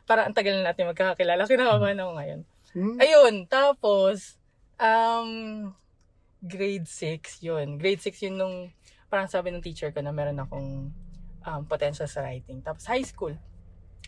parang 0.04 0.30
ang 0.30 0.36
tagal 0.36 0.54
na 0.58 0.72
natin 0.72 0.90
magkakakilala, 0.90 1.46
kinakabahan 1.46 1.98
ako 2.02 2.10
ngayon. 2.18 2.40
Hmm? 2.76 2.96
Ayun, 3.00 3.34
tapos, 3.48 4.36
um, 4.76 5.30
grade 6.42 6.86
6 6.86 7.42
yun. 7.42 7.76
Grade 7.80 8.02
6 8.02 8.28
yun 8.28 8.36
nung, 8.38 8.56
parang 9.08 9.28
sabi 9.28 9.52
ng 9.52 9.64
teacher 9.64 9.90
ko 9.92 10.04
na 10.04 10.12
meron 10.12 10.38
akong 10.40 10.92
um, 11.44 11.62
potential 11.64 12.08
sa 12.08 12.24
writing. 12.24 12.60
Tapos 12.60 12.84
high 12.84 13.04
school, 13.04 13.32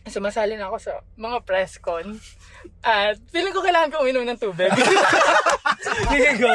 sumasali 0.05 0.57
na 0.57 0.69
ako 0.69 0.77
sa 0.81 0.93
mga 1.17 1.37
press 1.45 1.77
con. 1.77 2.17
At 2.81 3.17
feeling 3.29 3.53
ko 3.53 3.61
kailangan 3.61 3.93
ko 3.93 4.05
uminom 4.05 4.25
ng 4.25 4.39
tubig. 4.39 4.69
Sige, 6.09 6.31
go. 6.41 6.53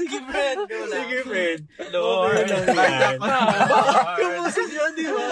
Sige, 0.00 0.18
Fred. 0.24 0.56
Sige, 0.66 1.18
Fred. 1.22 1.60
Lord. 1.90 2.48
Lang 2.48 2.94
yan. 2.94 3.16
Kabusis 4.16 4.70
yun, 4.70 4.90
di 4.94 5.04
ba? 5.04 5.24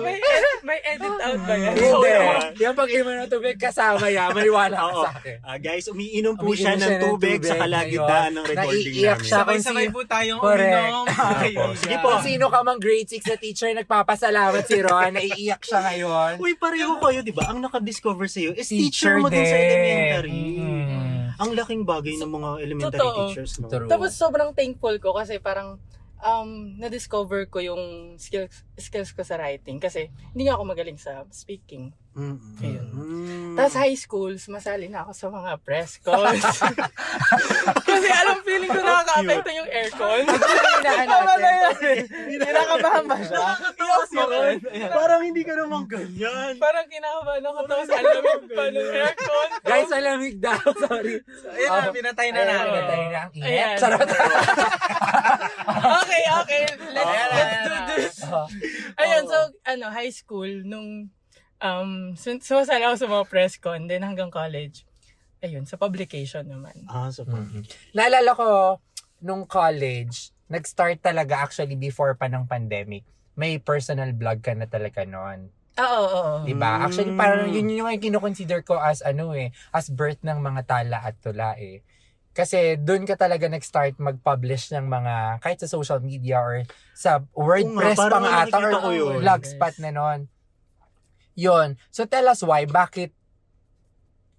may, 0.00 0.16
ed- 0.16 0.62
may 0.62 0.80
edit 0.82 1.16
out 1.18 1.40
ba 1.42 1.54
yan? 1.54 1.74
Hindi. 1.74 1.90
Oo. 1.90 2.32
Yung 2.58 2.74
pag-iwan 2.74 3.14
ng 3.18 3.30
tubig 3.30 3.56
kasama 3.56 4.06
yan, 4.06 4.32
maniwala 4.32 4.76
ka 4.76 4.92
sa 4.94 5.10
akin. 5.14 5.36
Ah, 5.42 5.58
guys, 5.58 5.86
umiinom 5.86 6.34
po 6.34 6.48
Umiinom 6.48 6.56
siya 6.58 6.74
ng 6.78 6.96
tubig 6.98 7.38
sa 7.40 7.54
kalagitnaan 7.56 8.32
ng 8.32 8.44
recording 8.46 8.84
Naiiyak 8.90 9.18
namin. 9.18 9.26
siya. 9.26 9.36
Sabay-sabay 9.38 9.86
po 9.88 10.00
tayong 10.02 10.40
uminom. 10.40 11.04
Sige 11.80 11.96
po. 11.98 12.08
Kung 12.10 12.22
sino 12.22 12.44
ka 12.48 12.58
mang 12.62 12.78
grade 12.78 13.06
6 13.06 13.20
na 13.22 13.36
teacher, 13.36 13.68
nagpapasalamat 13.72 14.64
si 14.64 14.78
Ron, 14.80 15.12
naiiyak 15.12 15.60
siya 15.60 15.80
ngayon. 15.82 16.32
Uy, 16.38 16.56
pareho 16.56 16.96
kayo, 16.98 17.20
di 17.20 17.30
ba? 17.30 17.48
Ang 17.48 17.60
nakadiscover 17.60 18.26
sa'yo 18.26 18.52
is 18.52 18.66
Teacher 18.66 18.80
teacher, 18.80 19.14
mo 19.18 19.28
din 19.28 19.42
sa 19.42 19.56
elementary. 19.56 20.40
Ang 21.40 21.56
laking 21.56 21.82
bagay 21.88 22.20
ng 22.20 22.30
mga 22.30 22.50
elementary 22.60 23.00
Totoo. 23.00 23.16
teachers, 23.32 23.52
no? 23.58 23.72
True. 23.72 23.88
Tapos 23.88 24.12
sobrang 24.12 24.52
thankful 24.52 24.94
ko 25.00 25.16
kasi 25.16 25.40
parang 25.40 25.80
um, 26.20 26.76
na-discover 26.76 27.48
ko 27.48 27.64
yung 27.64 28.14
skills, 28.20 28.64
skills 28.76 29.10
ko 29.16 29.24
sa 29.24 29.40
writing 29.40 29.80
kasi 29.80 30.12
hindi 30.36 30.48
nga 30.48 30.60
ako 30.60 30.64
magaling 30.68 31.00
sa 31.00 31.24
speaking. 31.32 31.92
Mm-mm. 32.20 32.36
Ayun. 32.60 32.86
Mm. 32.92 33.56
Tapos 33.56 33.74
high 33.80 33.96
school, 33.96 34.36
sumasali 34.36 34.92
na 34.92 35.08
ako 35.08 35.12
sa 35.16 35.26
mga 35.32 35.56
press 35.64 35.96
calls. 36.04 36.44
kasi 37.88 38.08
alam, 38.12 38.44
feeling 38.44 38.68
ko 38.68 38.84
nakaka-apekto 38.84 39.50
yung 39.56 39.70
aircon. 39.72 40.28
Tama 40.84 41.32
na 41.40 41.48
yan. 41.48 41.76
Kinakabahan 42.44 43.04
ba 43.08 43.16
siya? 43.24 43.40
Nakakatawa 43.40 43.96
si 44.04 44.16
Ron. 44.20 44.56
Parang 44.92 45.22
hindi 45.24 45.42
ka 45.48 45.56
naman 45.56 45.88
ganyan. 45.88 46.52
Parang 46.60 46.84
kinakabahan 46.92 47.44
ako 47.48 47.58
tapos 47.64 47.88
alamig 47.88 48.44
pa 48.52 48.64
ng 48.68 48.90
aircon. 48.92 49.48
Guys, 49.64 49.88
malamig 49.88 50.36
daw. 50.36 50.60
Sorry. 50.76 51.14
Ayun 51.56 51.70
na, 51.72 51.88
pinatay 51.88 52.28
na 52.36 52.42
namin. 52.44 52.72
pinatay 52.76 53.02
na 53.08 53.18
ang 53.24 53.32
init. 53.32 53.80
Sarap. 53.80 54.00
okay, 56.04 56.24
okay. 56.44 56.62
Let's, 56.92 57.64
do 57.64 57.76
this. 57.96 58.16
Oh. 58.28 58.44
Ayun, 59.00 59.24
so, 59.24 59.38
ano, 59.64 59.88
high 59.88 60.12
school, 60.12 60.68
nung 60.68 61.08
um, 61.60 62.16
sumasali 62.16 62.82
ako 62.84 62.96
sa 62.96 63.08
mga 63.08 63.24
press 63.28 63.54
con, 63.60 63.86
then 63.86 64.02
hanggang 64.04 64.32
college, 64.32 64.84
ayun, 65.40 65.64
sa 65.64 65.76
publication 65.80 66.44
naman. 66.48 66.74
Ah, 66.88 67.08
so 67.12 67.24
Mm-mm. 67.24 67.64
Naalala 67.96 68.32
ko, 68.36 68.48
nung 69.20 69.44
college, 69.44 70.32
nag-start 70.50 70.98
talaga 71.00 71.46
actually 71.46 71.76
before 71.76 72.16
pa 72.16 72.26
ng 72.26 72.48
pandemic. 72.48 73.06
May 73.38 73.60
personal 73.62 74.10
blog 74.12 74.42
ka 74.42 74.52
na 74.56 74.66
talaga 74.66 75.06
noon. 75.06 75.48
Oo, 75.78 75.86
oo, 75.86 76.04
oo. 76.10 76.44
Diba? 76.44 76.82
Actually, 76.82 77.14
parang 77.14 77.48
yun 77.48 77.70
yung 77.72 77.88
yung 77.88 78.02
kinoconsider 78.02 78.60
ko 78.66 78.76
as 78.76 79.00
ano 79.00 79.32
eh, 79.32 79.54
as 79.72 79.88
birth 79.88 80.20
ng 80.20 80.36
mga 80.42 80.66
tala 80.66 80.98
at 81.00 81.16
tula 81.22 81.56
eh. 81.56 81.80
Kasi 82.30 82.78
doon 82.78 83.08
ka 83.08 83.18
talaga 83.18 83.50
nag-start 83.50 83.98
mag-publish 83.98 84.70
ng 84.76 84.86
mga, 84.86 85.42
kahit 85.42 85.58
sa 85.62 85.70
social 85.70 85.98
media 85.98 86.38
or 86.38 86.62
sa 86.94 87.22
WordPress 87.34 87.98
nga, 87.98 88.10
pa 88.10 88.18
nga 88.22 88.32
ata 88.46 88.58
or 88.60 88.92
yun. 88.94 89.18
blogspot 89.22 89.74
na 89.82 89.90
noon. 89.90 90.20
Yun. 91.40 91.80
So 91.88 92.04
tell 92.04 92.28
us 92.28 92.44
why, 92.44 92.68
bakit 92.68 93.16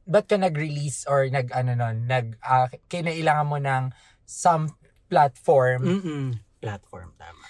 ba't 0.05 0.29
ka 0.29 0.37
nag-release 0.37 1.09
or 1.09 1.25
nag 1.29 1.49
ano 1.49 1.73
nun, 1.73 2.05
nag 2.05 2.37
uh, 2.45 2.69
kinailangan 2.89 3.47
mo 3.49 3.57
ng 3.57 3.83
some 4.25 4.69
platform 5.09 5.81
Mm-mm. 5.81 6.25
Platform, 6.61 7.09
tama. 7.17 7.45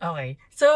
Okay. 0.00 0.40
So, 0.56 0.66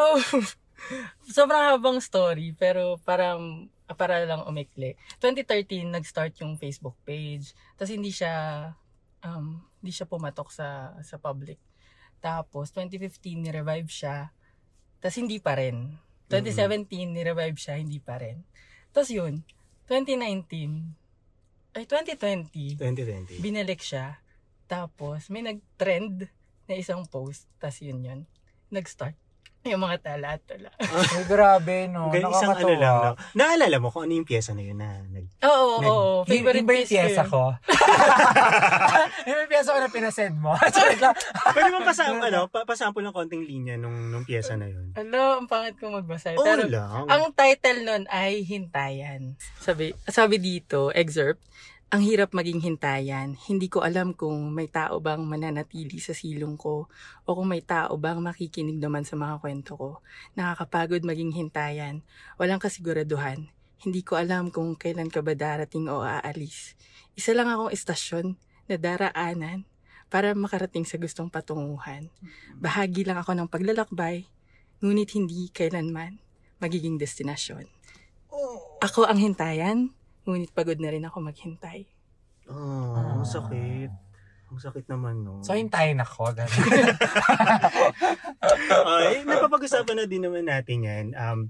sobrang 1.36 1.72
habang 1.72 2.04
story, 2.04 2.52
pero 2.52 3.00
parang, 3.00 3.72
para 3.96 4.28
lang 4.28 4.44
umikli. 4.44 4.92
2013, 5.24 5.88
nag-start 5.88 6.36
yung 6.44 6.60
Facebook 6.60 7.00
page. 7.08 7.56
Tapos 7.80 7.96
hindi 7.96 8.12
siya, 8.12 8.68
um, 9.24 9.64
hindi 9.80 9.92
siya 9.92 10.04
pumatok 10.04 10.52
sa, 10.52 10.92
sa 11.00 11.16
public. 11.16 11.56
Tapos, 12.20 12.70
2015, 12.76 13.40
ni-revive 13.40 13.88
siya. 13.88 14.30
Tapos 15.00 15.16
hindi 15.16 15.40
pa 15.40 15.56
rin. 15.56 15.96
2017, 16.40 17.12
ni-revive 17.12 17.58
siya, 17.60 17.76
hindi 17.76 18.00
pa 18.00 18.16
rin. 18.16 18.40
Tapos 18.94 19.12
yun, 19.12 19.44
2019, 19.88 21.76
ay 21.76 21.84
2020, 21.84 22.76
2020. 22.80 23.40
binalik 23.44 23.80
siya. 23.84 24.20
Tapos, 24.68 25.28
may 25.28 25.44
nag-trend 25.44 26.32
na 26.68 26.74
isang 26.76 27.04
post. 27.04 27.44
Tapos 27.60 27.80
yun 27.84 28.00
yun. 28.00 28.20
Nag-start. 28.72 29.16
Yung 29.70 29.82
mga 29.82 29.98
tala 30.02 30.34
at 30.34 30.42
tala. 30.42 30.74
Ay, 30.74 31.22
grabe, 31.30 31.86
no? 31.86 32.10
Okay, 32.10 32.18
isang 32.26 32.50
ano 32.50 32.74
lang. 32.74 33.14
No? 33.14 33.14
Naalala 33.38 33.76
mo 33.78 33.94
kung 33.94 34.10
ano 34.10 34.18
yung 34.18 34.26
pyesa 34.26 34.58
na 34.58 34.62
yun 34.66 34.74
na 34.74 34.98
nag... 35.06 35.26
Oo, 35.46 35.54
oo, 35.54 35.78
Nag- 35.78 35.86
oo. 35.86 36.12
Favorite 36.26 36.62
yung 36.62 36.66
yung 36.66 36.82
piece 36.82 36.90
pyesa 36.90 37.22
ko? 37.30 37.54
yung 39.30 39.50
pyesa 39.50 39.70
ko 39.70 39.78
na 39.78 39.90
pinasend 39.94 40.34
mo? 40.34 40.58
Pwede 41.54 41.70
mo 41.70 41.78
pasam, 41.86 42.18
ano, 42.18 42.50
pa, 42.50 42.66
pasample 42.66 43.06
ng 43.06 43.14
konting 43.14 43.46
linya 43.46 43.78
nung, 43.78 44.10
nung 44.10 44.26
pyesa 44.26 44.58
na 44.58 44.66
yun. 44.66 44.90
Ano, 44.98 45.38
ang 45.38 45.46
pangit 45.46 45.78
ko 45.78 45.94
magbasa. 45.94 46.34
Oo 46.34 46.42
Pero, 46.42 46.66
lang. 46.66 47.06
ang 47.06 47.30
title 47.30 47.86
nun 47.86 48.02
ay 48.10 48.42
Hintayan. 48.42 49.38
Sabi, 49.62 49.94
sabi 50.10 50.42
dito, 50.42 50.90
excerpt, 50.90 51.38
ang 51.92 52.00
hirap 52.00 52.32
maging 52.32 52.64
hintayan. 52.64 53.36
Hindi 53.36 53.68
ko 53.68 53.84
alam 53.84 54.16
kung 54.16 54.48
may 54.48 54.64
tao 54.64 54.96
bang 55.04 55.20
mananatili 55.28 56.00
sa 56.00 56.16
silong 56.16 56.56
ko 56.56 56.88
o 56.88 57.28
kung 57.36 57.44
may 57.44 57.60
tao 57.60 58.00
bang 58.00 58.16
makikinig 58.16 58.80
naman 58.80 59.04
sa 59.04 59.20
mga 59.20 59.36
kwento 59.44 59.76
ko. 59.76 59.90
Nakakapagod 60.32 61.04
maging 61.04 61.36
hintayan. 61.36 62.00
Walang 62.40 62.64
kasiguraduhan. 62.64 63.44
Hindi 63.84 64.00
ko 64.00 64.16
alam 64.16 64.48
kung 64.48 64.72
kailan 64.72 65.12
ka 65.12 65.20
ba 65.20 65.36
darating 65.36 65.92
o 65.92 66.00
aalis. 66.00 66.80
Isa 67.12 67.36
lang 67.36 67.52
akong 67.52 67.76
estasyon 67.76 68.40
na 68.72 68.80
daraanan 68.80 69.68
para 70.08 70.32
makarating 70.32 70.88
sa 70.88 70.96
gustong 70.96 71.28
patunguhan. 71.28 72.08
Bahagi 72.56 73.04
lang 73.04 73.20
ako 73.20 73.36
ng 73.36 73.52
paglalakbay, 73.52 74.24
ngunit 74.80 75.12
hindi 75.12 75.52
kailanman 75.52 76.16
magiging 76.56 76.96
destinasyon. 76.96 77.68
Ako 78.80 79.04
ang 79.04 79.20
hintayan, 79.20 79.92
ngunit 80.24 80.54
pagod 80.54 80.78
na 80.78 80.90
rin 80.94 81.04
ako 81.04 81.18
maghintay. 81.22 81.86
Oh, 82.46 82.94
ang 82.94 83.26
sakit. 83.26 83.90
Ang 84.52 84.60
sakit 84.60 84.86
naman, 84.86 85.24
no? 85.24 85.40
So, 85.40 85.56
hintayin 85.56 85.98
ako. 86.02 86.36
Ay, 88.84 89.24
napapag-usapan 89.28 89.96
na 89.96 90.06
din 90.06 90.22
naman 90.28 90.44
natin 90.44 90.84
yan. 90.84 91.06
Um, 91.16 91.40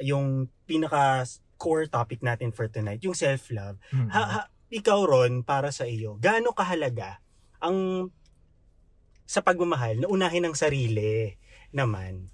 yung 0.00 0.48
pinaka 0.64 1.26
core 1.60 1.86
topic 1.86 2.24
natin 2.24 2.50
for 2.50 2.66
tonight, 2.66 3.02
yung 3.04 3.14
self-love. 3.14 3.78
Hmm. 3.92 4.08
Ha, 4.10 4.22
ha, 4.22 4.40
ikaw, 4.72 5.04
Ron, 5.04 5.44
para 5.44 5.68
sa 5.68 5.84
iyo, 5.84 6.16
gaano 6.16 6.56
kahalaga 6.56 7.20
ang 7.60 8.08
sa 9.28 9.44
pagmamahal 9.44 10.02
na 10.02 10.10
unahin 10.10 10.48
ang 10.48 10.56
sarili 10.56 11.36
naman? 11.70 12.31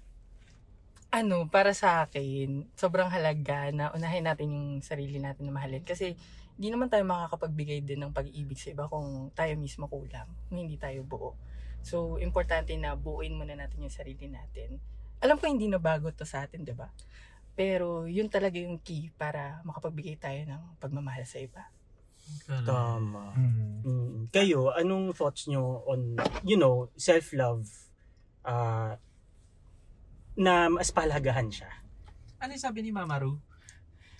Ano, 1.09 1.49
para 1.49 1.73
sa 1.73 2.05
akin, 2.05 2.69
sobrang 2.77 3.09
halaga 3.09 3.73
na 3.73 3.89
unahin 3.97 4.29
natin 4.29 4.53
yung 4.53 4.69
sarili 4.85 5.17
natin 5.17 5.49
na 5.49 5.53
mahalin. 5.57 5.81
Kasi, 5.81 6.13
hindi 6.53 6.69
naman 6.69 6.85
tayo 6.85 7.01
makakapagbigay 7.09 7.81
din 7.81 8.05
ng 8.05 8.13
pag-ibig 8.13 8.61
sa 8.61 8.69
iba 8.69 8.85
kung 8.85 9.33
tayo 9.33 9.57
mismo 9.57 9.89
kulang, 9.89 10.29
kung 10.51 10.61
hindi 10.61 10.77
tayo 10.77 11.01
buo. 11.01 11.33
So, 11.81 12.21
importante 12.21 12.77
na 12.77 12.93
buuin 12.93 13.33
muna 13.33 13.57
natin 13.57 13.81
yung 13.81 13.95
sarili 13.95 14.29
natin. 14.29 14.77
Alam 15.17 15.41
ko 15.41 15.49
hindi 15.49 15.65
na 15.65 15.81
bago 15.81 16.13
to 16.13 16.29
sa 16.29 16.45
atin, 16.45 16.61
di 16.61 16.77
ba? 16.77 16.93
Pero, 17.57 18.05
yun 18.05 18.29
talaga 18.29 18.61
yung 18.61 18.77
key 18.77 19.09
para 19.17 19.65
makapagbigay 19.65 20.13
tayo 20.21 20.45
ng 20.45 20.77
pagmamahal 20.77 21.25
sa 21.25 21.41
iba. 21.41 21.73
Tama. 22.45 23.33
Hmm. 23.33 23.81
Mm. 23.81 24.21
Kayo, 24.29 24.69
anong 24.77 25.17
thoughts 25.17 25.49
nyo 25.49 25.81
on, 25.89 26.21
you 26.45 26.53
know, 26.53 26.93
self-love 26.93 27.65
ah, 28.45 28.93
na 30.37 30.69
mas 30.69 30.91
palagahan 30.93 31.49
siya? 31.49 31.69
Ano 32.39 32.55
yung 32.55 32.63
sabi 32.63 32.79
ni 32.85 32.91
Mama 32.93 33.19
Ru? 33.19 33.37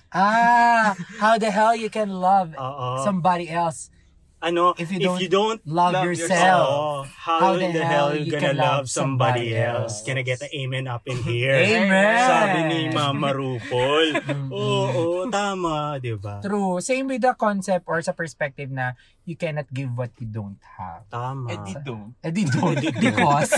Ah, 0.10 0.98
how 1.22 1.38
the 1.38 1.54
hell 1.54 1.78
you 1.78 1.89
can 1.89 2.10
love 2.10 2.50
Oo. 2.58 3.06
somebody 3.06 3.46
else 3.46 3.94
ano, 4.39 4.74
if 4.79 4.91
you 4.91 5.00
if 5.00 5.05
don't 5.05 5.19
you 5.22 5.29
don't 5.29 5.62
love, 5.67 5.93
love 5.93 6.05
yourself. 6.08 6.67
Oh, 6.69 6.98
how, 7.03 7.55
in 7.60 7.75
the 7.75 7.84
hell 7.84 8.15
you 8.15 8.31
gonna 8.31 8.55
love 8.55 8.89
somebody 8.89 9.55
else? 9.55 10.00
else? 10.00 10.05
Can 10.05 10.17
I 10.17 10.24
get 10.24 10.41
an 10.41 10.51
amen 10.55 10.88
up 10.88 11.03
in 11.05 11.19
here? 11.24 11.55
Amen. 11.55 12.19
Sabi 12.24 12.60
ni 12.67 12.79
Mama 12.91 13.36
Rupol. 13.36 14.15
Oo, 14.53 15.27
tama, 15.27 16.00
di 16.00 16.15
ba? 16.15 16.39
True. 16.39 16.79
Same 16.79 17.12
with 17.12 17.22
the 17.24 17.36
concept 17.36 17.86
or 17.88 18.00
sa 18.00 18.15
perspective 18.15 18.72
na 18.72 18.96
you 19.27 19.38
cannot 19.38 19.69
give 19.69 19.93
what 19.93 20.10
you 20.17 20.25
don't 20.25 20.58
have. 20.77 21.05
Tama. 21.12 21.53
Eh, 21.53 21.60
di 21.62 21.74
don't. 21.86 22.13
Eh, 22.25 22.31
di 22.34 22.43
don't. 22.50 22.81
Because, 23.03 23.53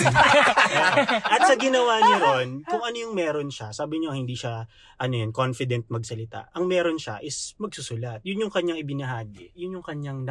At 1.33 1.47
sa 1.47 1.55
ginawa 1.55 2.03
niyo 2.03 2.15
ron, 2.19 2.49
kung 2.67 2.83
ano 2.83 2.97
yung 2.97 3.15
meron 3.15 3.47
siya, 3.47 3.71
sabi 3.71 4.03
niyo 4.03 4.11
hindi 4.11 4.35
siya 4.35 4.67
ano 5.01 5.17
yun, 5.17 5.33
confident 5.33 5.89
magsalita. 5.89 6.53
Ang 6.53 6.69
meron 6.69 7.01
siya 7.01 7.17
is 7.25 7.57
magsusulat. 7.57 8.21
Yun 8.21 8.45
yung 8.45 8.53
kanyang 8.53 8.77
ibinahagi. 8.85 9.49
Yun 9.57 9.81
yung 9.81 9.85
kanyang 9.85 10.21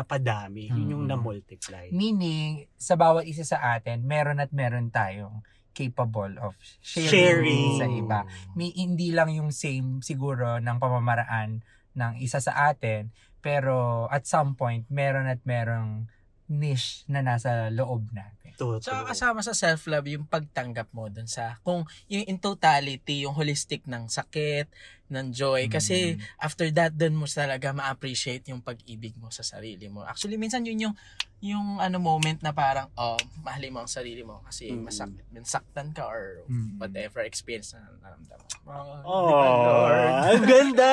napadami. 0.48 0.72
Yun 0.72 0.88
yung 0.96 1.04
na-multiply. 1.04 1.92
meaning, 1.92 2.64
sa 2.80 2.96
bawat 2.96 3.28
isa 3.28 3.44
sa 3.44 3.76
atin, 3.76 4.06
meron 4.06 4.40
at 4.40 4.48
meron 4.54 4.88
tayong 4.88 5.44
capable 5.76 6.34
of 6.40 6.56
sharing, 6.80 7.08
Sharing. 7.08 7.70
sa 7.78 7.86
iba. 7.86 8.20
May, 8.56 8.72
hindi 8.72 9.12
lang 9.12 9.30
yung 9.32 9.52
same 9.52 10.00
siguro 10.00 10.58
ng 10.58 10.76
pamamaraan 10.80 11.62
ng 11.94 12.12
isa 12.20 12.40
sa 12.40 12.72
atin, 12.72 13.12
pero 13.40 14.06
at 14.08 14.24
some 14.24 14.56
point, 14.56 14.88
meron 14.88 15.28
at 15.28 15.40
merong 15.44 16.08
niche 16.50 17.06
na 17.06 17.22
nasa 17.22 17.70
loob 17.70 18.10
natin. 18.10 18.39
Totoo. 18.60 18.84
Tsaka 18.84 19.08
kasama 19.08 19.40
sa 19.40 19.56
self-love 19.56 20.04
yung 20.12 20.28
pagtanggap 20.28 20.92
mo 20.92 21.08
dun 21.08 21.24
sa, 21.24 21.56
kung 21.64 21.88
yung 22.12 22.28
in 22.28 22.36
totality, 22.36 23.24
yung 23.24 23.32
holistic 23.32 23.88
ng 23.88 24.12
sakit, 24.12 24.68
ng 25.10 25.32
joy. 25.32 25.66
Kasi 25.66 26.14
Mm. 26.14 26.20
after 26.38 26.68
that, 26.70 26.92
dun 26.92 27.16
mo 27.16 27.24
talaga 27.24 27.72
ma-appreciate 27.72 28.44
yung 28.52 28.60
pag-ibig 28.60 29.16
mo 29.16 29.32
sa 29.32 29.40
sarili 29.40 29.88
mo. 29.88 30.04
Actually, 30.04 30.36
minsan 30.36 30.62
yun 30.62 30.92
yung, 30.92 30.94
yung 31.40 31.80
ano 31.80 31.96
moment 31.96 32.36
na 32.44 32.52
parang, 32.52 32.92
oh, 32.94 33.16
mahalin 33.40 33.72
mo 33.72 33.80
ang 33.82 33.90
sarili 33.90 34.20
mo 34.20 34.44
kasi 34.44 34.70
Mm. 34.70 34.84
masakit, 34.84 35.24
saktan 35.48 35.90
ka 35.90 36.04
or 36.04 36.44
Mm. 36.46 36.76
whatever 36.78 37.24
experience 37.24 37.72
na 37.72 37.88
naramdaman. 37.98 38.44
Oh, 38.70 39.00
Oh, 39.02 39.88
ang 40.30 40.44
ganda! 40.46 40.92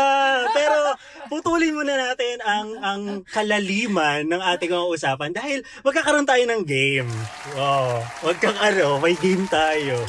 Pero 0.50 0.96
putulin 1.28 1.76
muna 1.76 1.94
natin 1.94 2.40
ang 2.42 2.68
ang 2.80 3.02
kalaliman 3.28 4.24
ng 4.26 4.42
ating 4.56 4.72
mga 4.72 4.88
usapan 4.88 5.30
dahil 5.36 5.60
magkakaroon 5.84 6.26
tayo 6.26 6.42
ng 6.48 6.64
game. 6.64 7.10
Wow, 7.58 8.06
magkakaroon, 8.22 9.02
may 9.02 9.18
game 9.18 9.50
tayo. 9.50 10.06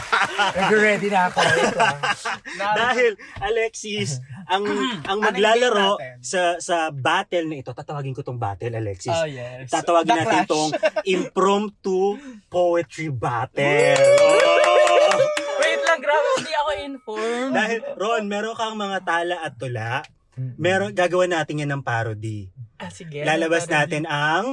Ready 0.84 1.08
na 1.08 1.32
ako. 1.32 1.40
Lang. 1.40 1.96
dahil 2.84 3.16
Alexis, 3.40 4.20
ang 4.44 4.68
ang 5.08 5.16
maglalaro 5.16 5.96
sa 6.20 6.60
sa 6.60 6.92
battle 6.92 7.48
na 7.48 7.64
ito, 7.64 7.72
tatawagin 7.72 8.12
ko 8.12 8.20
tong 8.20 8.36
battle 8.36 8.76
Alexis. 8.76 9.16
Oh, 9.16 9.24
yes. 9.24 9.72
Tatawagin 9.72 10.12
The 10.12 10.18
natin 10.20 10.36
Clash. 10.36 10.44
itong 10.44 10.70
impromptu 11.08 12.20
poetry 12.52 13.08
battle. 13.08 14.04
Oh! 14.20 15.24
Wait 15.64 15.80
lang, 15.80 16.04
grabe, 16.04 16.28
hindi 16.36 16.52
ako 16.52 16.70
informed. 16.84 17.52
Dahil, 17.56 17.78
Ron, 17.96 18.24
meron 18.28 18.52
kang 18.52 18.76
mga 18.76 18.98
tala 19.00 19.36
at 19.40 19.56
tula. 19.56 20.04
Meron, 20.36 20.92
gagawa 20.92 21.24
natin 21.24 21.64
yan 21.64 21.72
ng 21.72 21.80
parody. 21.80 22.52
Ah, 22.76 22.92
sige. 22.92 23.24
Lalabas 23.24 23.64
Parang- 23.64 23.88
natin 23.88 24.02
ang 24.04 24.44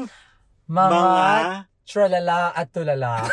Mga, 0.71 0.87
mga... 0.87 1.27
tralala 1.91 2.55
at 2.55 2.71
tulala. 2.71 3.19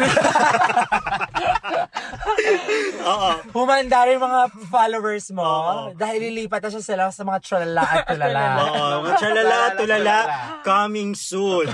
Oo. 3.04 3.30
Humanda 3.54 4.04
rin 4.04 4.18
mga 4.18 4.40
followers 4.66 5.30
mo 5.30 5.44
Oo. 5.44 5.94
dahil 5.94 6.28
lilipat 6.28 6.60
na 6.60 6.70
siya 6.70 6.82
sila 6.84 7.04
sa 7.08 7.22
mga 7.22 7.38
tralala 7.40 7.84
at 7.84 8.04
tulala. 8.04 8.42
Oo, 8.64 8.84
mga 9.04 9.16
chalala, 9.16 9.58
tulala, 9.74 10.16
coming 10.60 11.14
soon. 11.14 11.70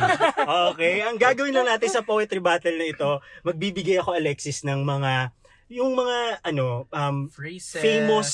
Okay, 0.71 1.01
ang 1.01 1.17
gagawin 1.17 1.55
lang 1.55 1.67
natin 1.67 1.89
sa 1.89 2.03
poetry 2.03 2.39
battle 2.39 2.77
na 2.77 2.87
ito, 2.87 3.11
magbibigay 3.43 3.99
ako 3.99 4.15
Alexis 4.15 4.63
ng 4.63 4.85
mga 4.85 5.33
yung 5.73 5.97
mga 5.97 6.45
ano 6.45 6.85
um 6.93 7.27
Phrases. 7.27 7.81
famous 7.81 8.31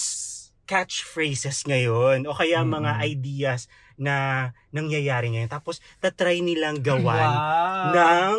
catchphrases 0.66 1.62
ngayon 1.64 2.26
o 2.26 2.34
kaya 2.34 2.60
mga 2.60 2.92
Mm. 2.92 3.06
ideas 3.06 3.70
na 4.00 4.48
nangyayari 4.72 5.36
ngayon. 5.36 5.52
Tapos 5.52 5.78
tatry 6.00 6.40
nilang 6.40 6.80
gawan 6.80 7.30
Wow. 7.30 7.92
ng 7.92 8.36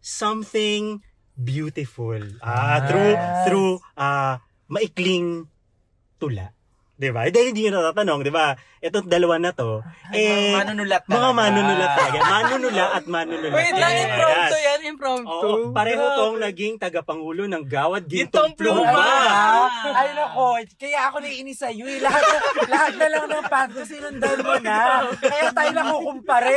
something 0.00 1.04
beautiful. 1.36 2.18
Ah, 2.40 2.82
through 2.88 3.12
Yes. 3.14 3.44
through 3.46 3.72
ah 3.94 4.40
maikling 4.66 5.46
tula. 6.18 6.56
'Di 6.98 7.14
ba? 7.14 7.30
Dahil 7.30 7.54
hindi 7.54 7.62
nyo 7.64 7.78
natatanong, 7.78 8.20
'di 8.20 8.32
ba? 8.34 8.58
Itong 8.78 9.06
dalawa 9.06 9.38
na 9.38 9.50
to, 9.50 9.82
eh 10.10 10.50
mga 10.50 10.66
manunulat 10.66 11.02
mga 11.02 11.14
talaga. 11.14 11.34
manunulat 11.34 11.90
talaga. 11.94 12.18
Manunula 12.20 12.84
at 12.90 13.04
manunulat. 13.06 13.54
Wait 13.54 13.74
lang, 13.74 13.90
Yes. 13.90 14.04
impromptu 14.04 14.56
yan, 14.58 14.80
impromptu. 14.84 15.48
Oo, 15.48 15.70
pareho 15.70 16.04
tong 16.14 16.38
naging 16.38 16.74
tagapangulo 16.76 17.46
ng 17.46 17.62
Gawad 17.64 18.06
Gintong 18.06 18.54
Pluma. 18.54 18.86
Pluma. 18.86 19.14
Ay, 19.94 20.14
nako. 20.14 20.46
Kaya 20.74 21.10
ako 21.10 21.16
naiinis 21.18 21.58
sa'yo. 21.58 21.86
Eh. 21.86 21.98
Lahat, 21.98 22.22
na, 22.22 22.38
lahat 22.66 22.92
na 22.94 23.06
lang 23.08 23.24
ng 23.26 23.44
path 23.46 23.70
ko 23.72 23.82
sinundan 23.82 24.38
mo 24.42 24.54
na. 24.58 24.78
Kaya 25.18 25.50
tayo 25.50 25.70
lang 25.70 25.86
kukumpare. 25.88 26.54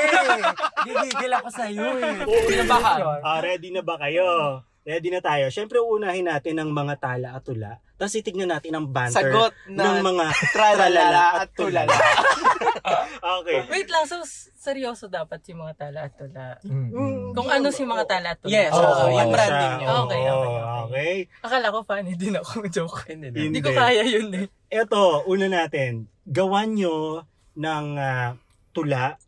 Gigigil 0.85 1.33
ako 1.37 1.47
sa'yo 1.49 1.85
eh. 1.97 2.21
Oo, 2.21 2.41
Kinabahan. 2.45 2.99
Ah, 3.21 3.41
ready 3.41 3.69
na 3.69 3.81
ba 3.81 3.97
kayo? 3.97 4.61
Ready 4.81 5.09
na 5.09 5.21
tayo. 5.21 5.49
Siyempre, 5.49 5.77
uunahin 5.77 6.25
natin 6.25 6.57
ang 6.57 6.69
mga 6.69 6.97
tala 6.97 7.37
at 7.37 7.45
tula. 7.45 7.77
Tapos 8.01 8.17
itignan 8.17 8.49
natin 8.49 8.73
ang 8.73 8.89
banter 8.89 9.29
Sagot 9.29 9.53
ng 9.69 9.77
na 9.77 10.01
mga 10.01 10.25
tralala 10.49 11.45
at 11.45 11.49
tulala. 11.53 11.93
okay. 13.37 13.61
Wait 13.69 13.85
lang, 13.93 14.09
so 14.09 14.25
seryoso 14.57 15.05
dapat 15.05 15.37
si 15.45 15.53
mga 15.53 15.77
tala 15.77 16.09
at 16.09 16.17
tula. 16.17 16.57
Mm. 16.65 17.37
Kung 17.37 17.45
ano 17.45 17.69
si 17.69 17.85
mga 17.85 18.09
tala 18.09 18.33
at 18.33 18.41
tula. 18.41 18.57
Yes, 18.57 18.73
Oo, 18.73 18.81
oo, 18.81 19.05
yung 19.13 19.29
branding 19.29 19.73
niya. 19.85 19.87
Okay, 20.01 20.21
okay, 20.25 20.33
okay. 20.33 20.81
okay. 20.81 21.15
Akala 21.45 21.69
ko 21.69 21.85
funny 21.85 22.17
din 22.17 22.33
ako. 22.41 22.65
Joke. 22.73 23.05
Hindi 23.05 23.29
Hindi. 23.37 23.61
ko 23.61 23.69
kaya 23.69 24.01
yun 24.01 24.33
eh. 24.33 24.49
Ito, 24.73 25.29
una 25.29 25.45
natin. 25.45 26.09
Gawan 26.25 26.73
nyo 26.73 27.21
ng 27.53 27.85
ah, 28.01 28.33
tula 28.73 29.21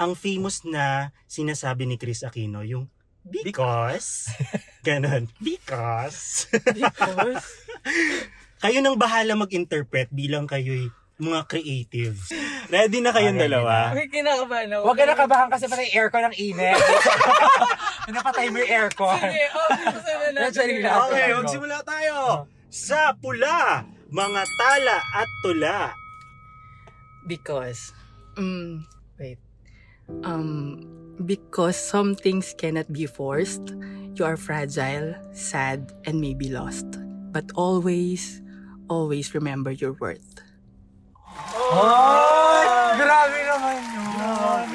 ang 0.00 0.16
famous 0.16 0.64
na 0.64 1.12
sinasabi 1.28 1.84
ni 1.84 2.00
Chris 2.00 2.24
Aquino, 2.24 2.64
yung 2.64 2.88
because. 3.26 4.30
Ganon. 4.86 5.26
Because. 5.42 6.46
Because, 6.52 7.46
kayo 8.62 8.78
nang 8.80 8.96
bahala 8.96 9.34
mag-interpret 9.34 10.08
bilang 10.14 10.46
kayo'y 10.46 10.88
mga 11.16 11.40
creatives. 11.48 12.28
Ready 12.68 13.00
na 13.00 13.08
kayong 13.08 13.40
Okay, 13.40 13.48
dalawa? 13.48 13.96
may 13.96 14.08
kinakabahan 14.12 14.68
ako. 14.68 14.82
Huwag 14.84 14.98
ka 15.00 15.04
nakabahan 15.08 15.48
kasi 15.48 15.64
patay 15.64 15.88
aircon 15.96 16.28
ng 16.28 16.36
init. 16.36 16.76
Napatay 18.12 18.52
mo 18.52 18.60
yung 18.60 18.72
aircon. 18.72 19.16
Sige, 19.16 19.44
susunod 19.96 20.30
na. 20.36 20.40
Lang. 20.84 20.96
Okay, 21.08 21.26
magsimula 21.32 21.78
tayo. 21.88 22.16
Sa 22.68 23.16
pula, 23.16 23.88
mga 24.12 24.42
tala 24.60 24.96
at 25.16 25.30
tula. 25.40 25.78
Because, 27.24 27.96
um, 28.36 28.84
wait. 29.16 29.40
Um, 30.22 30.95
because 31.24 31.76
some 31.76 32.14
things 32.14 32.54
cannot 32.58 32.92
be 32.92 33.06
forced. 33.06 33.72
You 34.16 34.24
are 34.24 34.36
fragile, 34.36 35.14
sad, 35.32 35.92
and 36.04 36.20
maybe 36.20 36.48
lost. 36.48 36.86
But 37.32 37.52
always, 37.54 38.40
always 38.88 39.34
remember 39.34 39.70
your 39.70 39.92
worth. 39.96 40.40
Oh! 41.56 42.96
Grabe 42.96 43.38
naman 43.44 43.76
yun. 43.92 44.66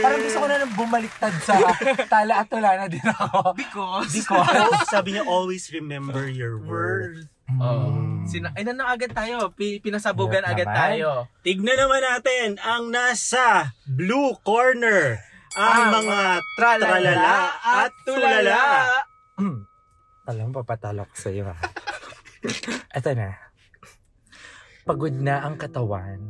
Parang 0.00 0.20
gusto 0.20 0.38
ko 0.40 0.46
na 0.48 0.56
nang 0.60 0.74
bumaliktad 0.76 1.34
sa 1.40 1.54
tala 2.12 2.44
at 2.44 2.48
tula 2.48 2.70
na 2.76 2.86
din 2.88 3.04
ako. 3.04 3.56
Because. 3.56 4.12
Because. 4.12 4.84
Sabi 4.92 5.16
niya, 5.16 5.24
always 5.24 5.68
remember 5.72 6.28
your 6.28 6.60
worth. 6.60 7.24
Oh. 7.56 7.92
Mm. 7.96 8.28
Sina 8.28 8.52
ay 8.54 8.62
na 8.62 8.84
agad 8.84 9.10
tayo. 9.16 9.50
Pi- 9.56 9.80
pinasabugan 9.80 10.44
agad 10.44 10.68
naman. 10.68 10.76
tayo. 10.76 11.08
Tignan 11.42 11.76
naman 11.76 12.04
natin 12.04 12.48
ang 12.62 12.92
nasa 12.92 13.74
blue 13.88 14.36
corner. 14.44 15.29
Ang 15.58 15.66
Ang 15.66 15.90
mga 16.06 16.18
Tralala, 16.54 17.34
at 17.58 17.92
tulala. 18.06 18.62
Alam 20.30 20.54
mo, 20.54 20.62
papatalok 20.62 21.10
sa'yo 21.18 21.50
ha. 21.50 21.58
Ito 22.98 23.10
na. 23.18 23.34
Pagod 24.86 25.10
na 25.18 25.42
ang 25.42 25.58
katawan, 25.58 26.22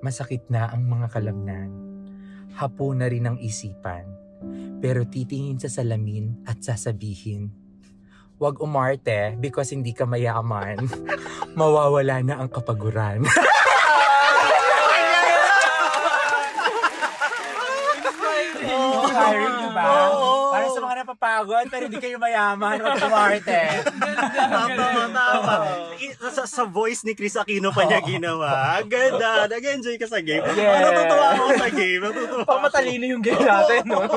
masakit 0.00 0.48
na 0.48 0.72
ang 0.72 0.88
mga 0.88 1.12
kalamnan, 1.12 1.68
hapo 2.56 2.96
na 2.96 3.12
rin 3.12 3.28
ang 3.28 3.36
isipan, 3.36 4.08
pero 4.80 5.04
titingin 5.04 5.60
sa 5.60 5.68
salamin 5.68 6.40
at 6.48 6.64
sasabihin, 6.64 7.52
Huwag 8.36 8.60
umarte 8.60 9.32
because 9.40 9.72
hindi 9.72 9.96
ka 9.96 10.04
mayaman. 10.04 10.84
Mawawala 11.58 12.20
na 12.20 12.36
ang 12.36 12.52
kapaguran. 12.52 13.24
Inspiring, 19.16 19.54
di 19.56 19.68
ba? 19.72 19.84
Oo. 20.12 20.52
Para 20.52 20.66
sa 20.68 20.80
mga 20.80 20.96
napapagod, 21.00 21.66
pero 21.72 21.82
hindi 21.88 21.98
kayo 21.98 22.16
mayaman. 22.20 22.76
Huwag 22.76 23.00
kumarte. 23.00 23.60
Tama, 24.36 25.08
tama. 25.10 25.54
I- 25.96 26.16
Sa, 26.32 26.44
sa 26.44 26.62
voice 26.68 27.02
ni 27.04 27.16
Chris 27.16 27.36
Aquino 27.36 27.72
pa 27.72 27.88
niya 27.88 28.00
ginawa. 28.04 28.80
Ganda. 28.84 29.48
Nag-enjoy 29.48 29.96
ka 29.96 30.04
sa 30.04 30.20
game. 30.20 30.44
Yes. 30.44 30.80
Natutuwa 30.84 31.26
ako 31.32 31.44
sa 31.56 31.68
game. 31.72 32.02
Natutuwa. 32.04 32.44
Pamatalino 32.44 33.04
yung 33.08 33.22
game 33.24 33.40
natin, 33.40 33.82
no? 33.88 34.04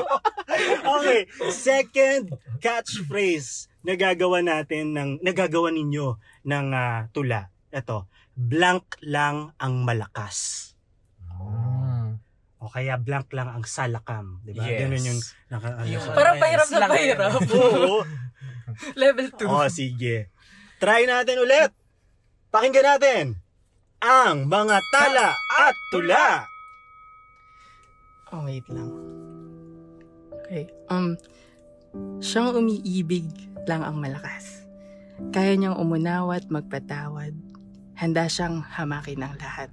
Okay, 1.00 1.24
second 1.48 2.36
catchphrase 2.60 3.70
na 3.80 3.96
gagawa 3.96 4.44
natin 4.44 4.92
ng 4.92 5.10
nagagawa 5.24 5.72
ninyo 5.72 6.20
ng 6.44 6.66
ah, 6.76 7.08
tula. 7.16 7.48
Ito, 7.70 8.10
blank 8.36 9.00
lang 9.00 9.56
ang 9.56 9.86
malakas. 9.86 10.68
O 12.60 12.68
kaya 12.68 13.00
blank 13.00 13.32
lang 13.32 13.48
ang 13.48 13.64
salakam, 13.64 14.44
'di 14.44 14.52
ba? 14.52 14.68
Yes. 14.68 14.78
Ganun 14.84 15.08
yung 15.08 15.20
naka 15.48 15.68
ano 15.80 15.88
siya. 15.88 16.12
Parang 16.12 16.36
pahirap 16.36 16.68
na 16.68 16.86
pahirap. 16.92 17.30
Oo. 17.56 18.04
Level 18.94 19.28
2. 19.34 19.48
Oh, 19.48 19.66
sige. 19.72 20.28
Try 20.76 21.08
natin 21.08 21.40
ulit. 21.40 21.72
Pakinggan 22.52 22.86
natin 22.96 23.24
ang 24.00 24.48
mga 24.48 24.76
tala 24.92 25.36
at 25.36 25.76
tula. 25.92 26.28
Oh, 28.32 28.46
wait 28.46 28.64
lang. 28.70 28.90
Okay. 30.40 30.70
Um, 30.88 31.18
siyang 32.22 32.54
umiibig 32.56 33.28
lang 33.68 33.84
ang 33.84 34.00
malakas. 34.00 34.64
Kaya 35.34 35.52
niyang 35.56 35.76
umunawa 35.76 36.40
at 36.40 36.48
magpatawad. 36.48 37.36
Handa 37.98 38.24
siyang 38.30 38.64
hamakin 38.64 39.20
ang 39.20 39.34
lahat. 39.36 39.70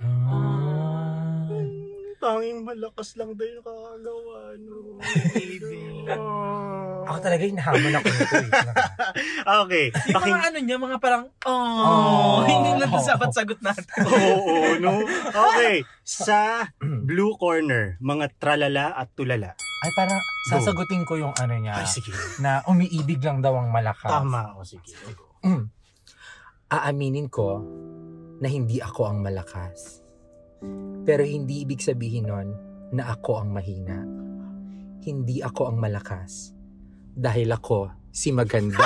Ah. 0.00 0.63
Tanging 2.24 2.64
malakas 2.64 3.20
lang 3.20 3.36
din 3.36 3.52
nakakagawa. 3.60 4.56
No? 4.56 4.96
Ako 7.04 7.18
talaga 7.20 7.44
hinahamon 7.44 8.00
ako 8.00 8.08
nito 8.08 8.36
eh. 8.40 8.50
okay. 9.60 9.86
Yung 9.92 10.16
Paking... 10.16 10.32
mga 10.32 10.46
ano 10.48 10.58
niya, 10.64 10.76
mga 10.80 10.96
parang, 11.04 11.24
oh, 11.44 11.84
Oh. 11.84 12.38
hindi 12.48 12.80
na 12.80 12.88
dapat 12.88 13.30
sagot 13.36 13.60
natin. 13.60 13.84
Oo, 14.08 14.80
no? 14.80 15.04
Okay. 15.28 15.84
Sa 16.00 16.72
blue 16.80 17.36
corner, 17.36 18.00
mga 18.00 18.32
tralala 18.40 18.96
at 18.96 19.12
tulala. 19.12 19.52
Ay, 19.84 19.92
parang 19.92 20.20
sasagutin 20.48 21.04
ko 21.04 21.20
yung 21.20 21.36
ano 21.36 21.54
niya. 21.60 21.76
Ay, 21.76 21.88
sige. 21.88 22.08
Na 22.40 22.64
umiibig 22.64 23.20
lang 23.20 23.44
daw 23.44 23.52
ang 23.60 23.68
malakas. 23.68 24.08
Tama. 24.08 24.56
O, 24.56 24.64
sige. 24.64 24.96
Mm. 25.44 25.68
Aaminin 26.72 27.28
ko 27.28 27.60
na 28.40 28.48
hindi 28.48 28.80
ako 28.80 29.12
ang 29.12 29.20
malakas. 29.20 30.03
Pero 31.04 31.20
hindi 31.20 31.64
ibig 31.68 31.84
sabihin 31.84 32.32
nun 32.32 32.48
na 32.94 33.12
ako 33.12 33.44
ang 33.44 33.52
mahina. 33.52 34.00
Hindi 35.04 35.44
ako 35.44 35.68
ang 35.68 35.76
malakas. 35.76 36.56
Dahil 37.12 37.52
ako 37.52 37.92
si 38.08 38.32
maganda. 38.32 38.80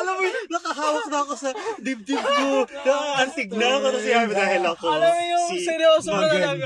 Alam 0.00 0.16
mo, 0.20 0.28
nakahawak 0.52 1.06
na 1.08 1.18
ako 1.24 1.34
sa 1.38 1.50
dibdib 1.80 2.20
ko. 2.20 2.66
Nakaantig 2.66 3.48
na 3.56 3.66
ako 3.78 3.86
na 3.88 3.98
sinabi 4.04 4.32
dahil 4.36 4.62
ako. 4.68 4.86
Alam 4.90 5.12
mo 5.16 5.22
yung 5.24 5.46
si 5.48 5.58
seryoso 5.64 6.08
mo 6.12 6.22
na 6.28 6.36
lang. 6.36 6.58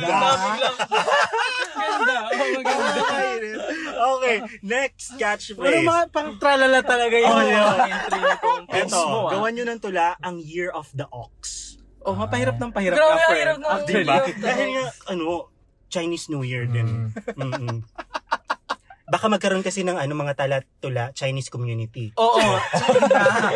Maganda. 1.87 2.17
Oh, 2.25 2.49
maganda. 2.53 3.03
Okay, 3.95 4.37
next 4.61 5.15
Pero 5.15 5.23
catchphrase. 5.23 5.87
mga 5.87 6.05
pang 6.11 6.37
tralala 6.37 6.81
talaga 6.83 7.15
yung 7.15 7.31
Oh, 7.31 7.41
yeah. 7.41 7.73
entry 7.87 8.21
nitong 8.21 8.63
Ito, 8.69 8.99
mo, 9.01 9.19
ah. 9.23 9.31
gawan 9.33 9.53
nyo 9.55 9.65
ng 9.65 9.81
tula 9.81 10.09
ang 10.19 10.37
Year 10.39 10.69
of 10.69 10.91
the 10.93 11.07
Ox. 11.09 11.73
Oh, 12.03 12.13
mapahirap 12.13 12.59
ng 12.59 12.69
pahirap 12.69 12.99
Grabe, 12.99 13.17
ka, 13.17 13.25
ng? 13.25 13.33
Year 13.33 13.51
of 13.55 13.59
the 13.87 14.35
Dahil 14.37 14.69
Ox. 14.69 14.75
nga, 14.75 14.87
ano, 15.09 15.49
Chinese 15.89 16.27
New 16.27 16.43
Year 16.43 16.67
din. 16.67 17.15
Mm. 17.15 17.39
Mm-mm. 17.39 17.79
Baka 19.15 19.31
magkaroon 19.31 19.63
kasi 19.63 19.87
ng 19.87 19.95
ano 19.95 20.11
mga 20.19 20.35
tala-tula 20.35 21.15
Chinese 21.15 21.47
community. 21.47 22.11
Oo. 22.19 22.35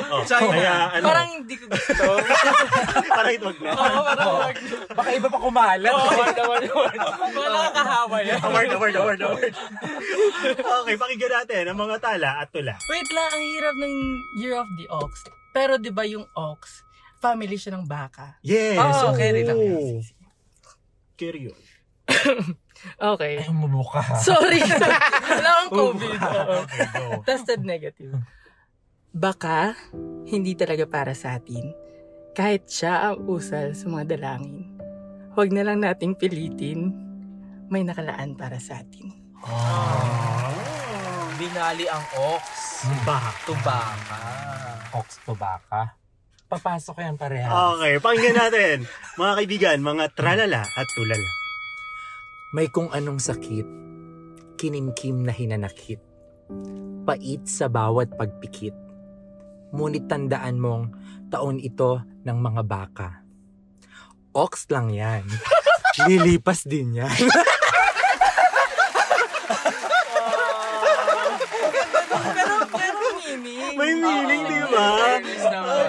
Oh, 0.09 0.23
China. 0.25 0.55
Kaya 0.55 0.75
ano, 0.95 1.05
Parang 1.11 1.29
hindi 1.35 1.55
ko 1.59 1.67
gusto. 1.67 2.03
parang 3.19 3.33
ito 3.35 3.45
wag 3.51 3.59
na. 3.61 3.71
Oo, 3.75 3.99
parang 4.07 4.29
wag. 4.39 4.57
Baka 4.95 5.09
iba 5.19 5.29
pa 5.29 5.39
kumalat. 5.43 5.91
Oo, 5.91 6.11
na, 6.15 6.27
na, 6.33 6.43
na. 6.47 6.67
Mga 7.29 7.49
nakakahawa 7.51 8.17
yan. 8.23 8.39
Award, 8.39 8.71
award, 8.73 8.95
award, 8.95 9.21
award. 9.21 9.55
okay, 10.55 10.95
pakinggan 10.95 11.33
natin 11.43 11.63
ang 11.67 11.79
mga 11.79 11.97
tala 11.99 12.31
at 12.39 12.49
tula. 12.55 12.79
Wait 12.89 13.09
lang, 13.11 13.29
ang 13.29 13.45
hirap 13.59 13.75
ng 13.75 13.95
Year 14.39 14.55
of 14.55 14.69
the 14.79 14.87
Ox. 14.95 15.13
Pero 15.51 15.75
di 15.77 15.91
ba 15.91 16.07
yung 16.07 16.25
ox, 16.39 16.87
family 17.19 17.59
siya 17.59 17.75
ng 17.75 17.85
baka. 17.89 18.39
Yes. 18.47 18.79
Oh, 18.79 19.11
yan. 19.19 19.51
oo. 19.51 19.99
Carry 21.19 21.51
yun. 21.51 21.59
Okay. 22.99 23.43
Ay, 23.43 23.49
umubo 23.51 23.83
ka. 23.87 24.03
Sorry. 24.23 24.63
Wala 25.35 25.51
akong 25.67 25.99
COVID. 25.99 26.19
Okay, 26.67 26.81
go. 26.95 27.05
Tested 27.27 27.63
negative. 27.67 28.15
Baka, 29.11 29.75
hindi 30.29 30.55
talaga 30.55 30.85
para 30.87 31.13
sa 31.17 31.39
atin. 31.39 31.75
Kahit 32.37 32.71
siya 32.71 33.11
ang 33.11 33.27
usal 33.27 33.75
sa 33.75 33.87
mga 33.91 34.15
dalangin. 34.15 34.79
Huwag 35.35 35.51
na 35.51 35.67
lang 35.67 35.83
nating 35.83 36.15
pilitin. 36.15 36.95
May 37.67 37.83
nakalaan 37.83 38.39
para 38.39 38.63
sa 38.63 38.79
atin. 38.79 39.11
Ah. 39.43 40.55
Binali 41.39 41.87
ang 41.87 42.03
ox. 42.15 42.43
Baka. 43.07 43.31
Tubaka. 43.47 44.21
Ox 44.95 45.21
to 45.23 45.35
baka. 45.37 45.95
Papasok 46.49 46.97
yan 47.05 47.15
pareha. 47.21 47.77
Okay, 47.77 48.01
pakinggan 48.01 48.37
natin. 48.41 48.77
Mga 49.21 49.33
kaibigan, 49.37 49.79
mga 49.85 50.05
tralala 50.17 50.65
at 50.65 50.87
tulala. 50.97 51.48
May 52.49 52.73
kung 52.73 52.89
anong 52.89 53.21
sakit, 53.21 53.69
kinimkim 54.57 55.21
na 55.21 55.37
hinanakit, 55.37 56.01
pait 57.05 57.45
sa 57.45 57.69
bawat 57.69 58.17
pagpikit. 58.17 58.73
Ngunit 59.77 60.09
tandaan 60.09 60.57
mong 60.57 60.97
taon 61.29 61.61
ito 61.61 62.01
ng 62.25 62.39
mga 62.41 62.63
baka. 62.65 63.21
Ox 64.33 64.65
lang 64.73 64.89
yan. 64.89 65.29
Lilipas 66.09 66.65
din 66.65 67.05
yan. 67.05 67.13
pero, 72.33 72.65
pero 72.65 73.07
meaning. 73.29 73.77
May 73.77 73.93
meaning, 73.93 74.43
di 74.49 74.61
ba? 74.73 74.89
Fairness 74.97 75.45
naman. 75.53 75.85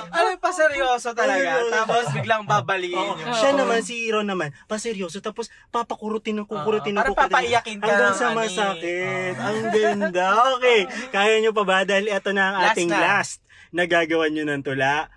Kasi, 0.00 0.14
ano 0.14 0.28
pa 0.38 0.50
seryoso 0.54 1.08
talaga. 1.12 1.50
Tapos 1.74 2.04
biglang 2.14 2.42
babaliin 2.46 2.94
yung... 2.94 3.18
Siya 3.34 3.50
naman, 3.52 3.82
si 3.82 4.06
Ron 4.08 4.26
naman, 4.26 4.54
paseryoso. 4.70 5.18
Tapos, 5.18 5.50
papakurutin 5.68 6.38
ng 6.38 6.46
kukurutin 6.46 6.94
ng 6.94 7.02
Parang 7.02 7.14
kukurutin. 7.18 7.34
papaiyakin 7.34 7.76
ka 7.78 7.86
Hanggang 7.86 8.14
ng 8.14 8.18
sa 8.18 8.26
masakit. 8.32 9.34
Ang 9.36 9.58
ganda. 9.74 10.26
Okay. 10.58 10.80
Kaya 11.10 11.34
nyo 11.42 11.50
pa 11.52 11.64
ba? 11.66 11.78
Dahil 11.82 12.06
ito 12.08 12.30
na 12.30 12.42
ang 12.54 12.56
Last 12.62 12.70
ating 12.74 12.90
na. 12.90 12.98
last 13.00 13.38
na 13.74 13.84
gagawan 13.84 14.30
nyo 14.32 14.44
ng 14.48 14.62
tula. 14.64 15.10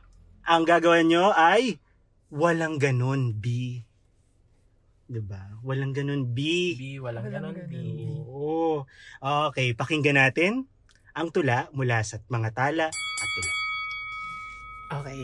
Ang 0.43 0.63
gagawin 0.65 1.07
nyo 1.07 1.31
ay 1.31 1.77
walang 2.33 2.81
ganun, 2.81 3.37
B. 3.37 3.79
Diba? 5.11 5.59
Walang 5.61 5.91
ganun, 5.91 6.23
B. 6.31 6.39
B, 6.79 6.81
walang 6.97 7.27
Walang 7.27 7.51
ganun, 7.53 7.67
B. 7.67 7.75
Oo. 8.31 8.87
Okay, 9.19 9.75
pakinggan 9.75 10.15
natin 10.15 10.65
ang 11.11 11.27
tula 11.29 11.67
mula 11.75 11.99
sa 12.07 12.23
mga 12.31 12.49
tala 12.55 12.87
at 12.87 13.29
tula. 13.35 13.60
Okay. 14.91 15.21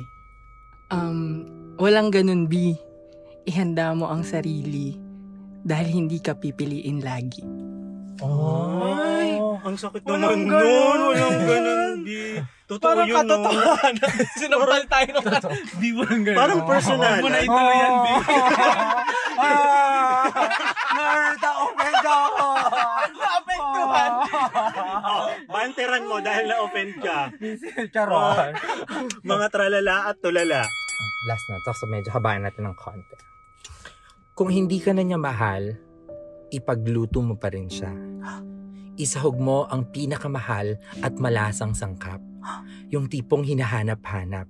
Um, 0.88 1.43
walang 1.75 2.08
ganun, 2.08 2.47
B. 2.47 2.80
Ihanda 3.43 3.91
mo 3.91 4.08
ang 4.08 4.23
sarili 4.23 4.95
dahil 5.67 5.91
hindi 5.91 6.23
ka 6.23 6.39
pipiliin 6.39 7.03
lagi. 7.03 7.43
Ay, 8.17 9.38
ang 9.38 9.75
sakit 9.77 10.01
Walang 10.08 10.47
naman 10.47 10.49
ganun. 10.49 10.63
nun. 10.63 10.99
Walang 11.12 11.39
ganun, 11.43 11.95
B. 12.01 12.10
Totoo 12.67 12.84
Parang 12.84 13.08
yun, 13.08 13.15
no? 13.15 13.19
katotohanan. 13.23 13.95
Sinampal 14.41 14.84
tayo 14.91 15.08
ng 15.08 15.23
kat... 15.23 15.43
B, 15.80 15.84
walang 15.95 16.23
ganun. 16.23 16.39
Parang 16.39 16.62
personal. 16.67 17.19
Huwag 17.19 17.23
mo 17.23 17.30
na 17.32 17.39
ituloy 17.43 17.75
yan, 17.77 17.93
B. 17.95 18.08
ah, 19.43 20.23
nerd 20.97 21.43
ako, 21.43 21.63
medyo 21.80 22.12
ako. 22.12 22.47
Naapektuhan. 23.78 24.12
Oh, 25.06 25.28
banteran 25.54 26.04
mo 26.10 26.18
dahil 26.20 26.46
na-offend 26.50 26.94
ka. 27.00 27.20
Charon. 27.94 28.54
Mga 29.32 29.46
tralala 29.54 29.96
at 30.10 30.18
tulala. 30.18 30.66
Last 31.30 31.46
na 31.50 31.62
to, 31.62 31.72
so 31.78 31.86
medyo 31.86 32.10
habayan 32.13 32.46
natin 32.46 32.66
ng 32.66 32.78
konti. 32.78 33.18
Kung 34.38 34.50
hindi 34.54 34.78
ka 34.82 34.94
na 34.94 35.02
niya 35.02 35.18
mahal, 35.18 35.74
ipagluto 36.54 37.22
mo 37.22 37.38
pa 37.38 37.50
rin 37.50 37.70
siya. 37.70 37.94
Isahog 38.98 39.38
mo 39.38 39.70
ang 39.70 39.90
pinakamahal 39.94 40.78
at 41.06 41.13
malasang 41.22 41.78
sangkap. 41.78 42.22
Yung 42.90 43.10
tipong 43.10 43.46
hinahanap-hanap. 43.46 44.50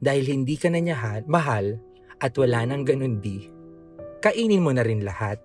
Dahil 0.00 0.24
hindi 0.30 0.54
ka 0.56 0.70
na 0.70 0.80
niya 0.80 0.96
ha- 0.98 1.26
mahal 1.26 1.78
at 2.20 2.32
wala 2.36 2.64
nang 2.64 2.84
ganun 2.84 3.20
di, 3.20 3.48
kainin 4.20 4.62
mo 4.64 4.72
na 4.72 4.84
rin 4.84 5.04
lahat. 5.04 5.40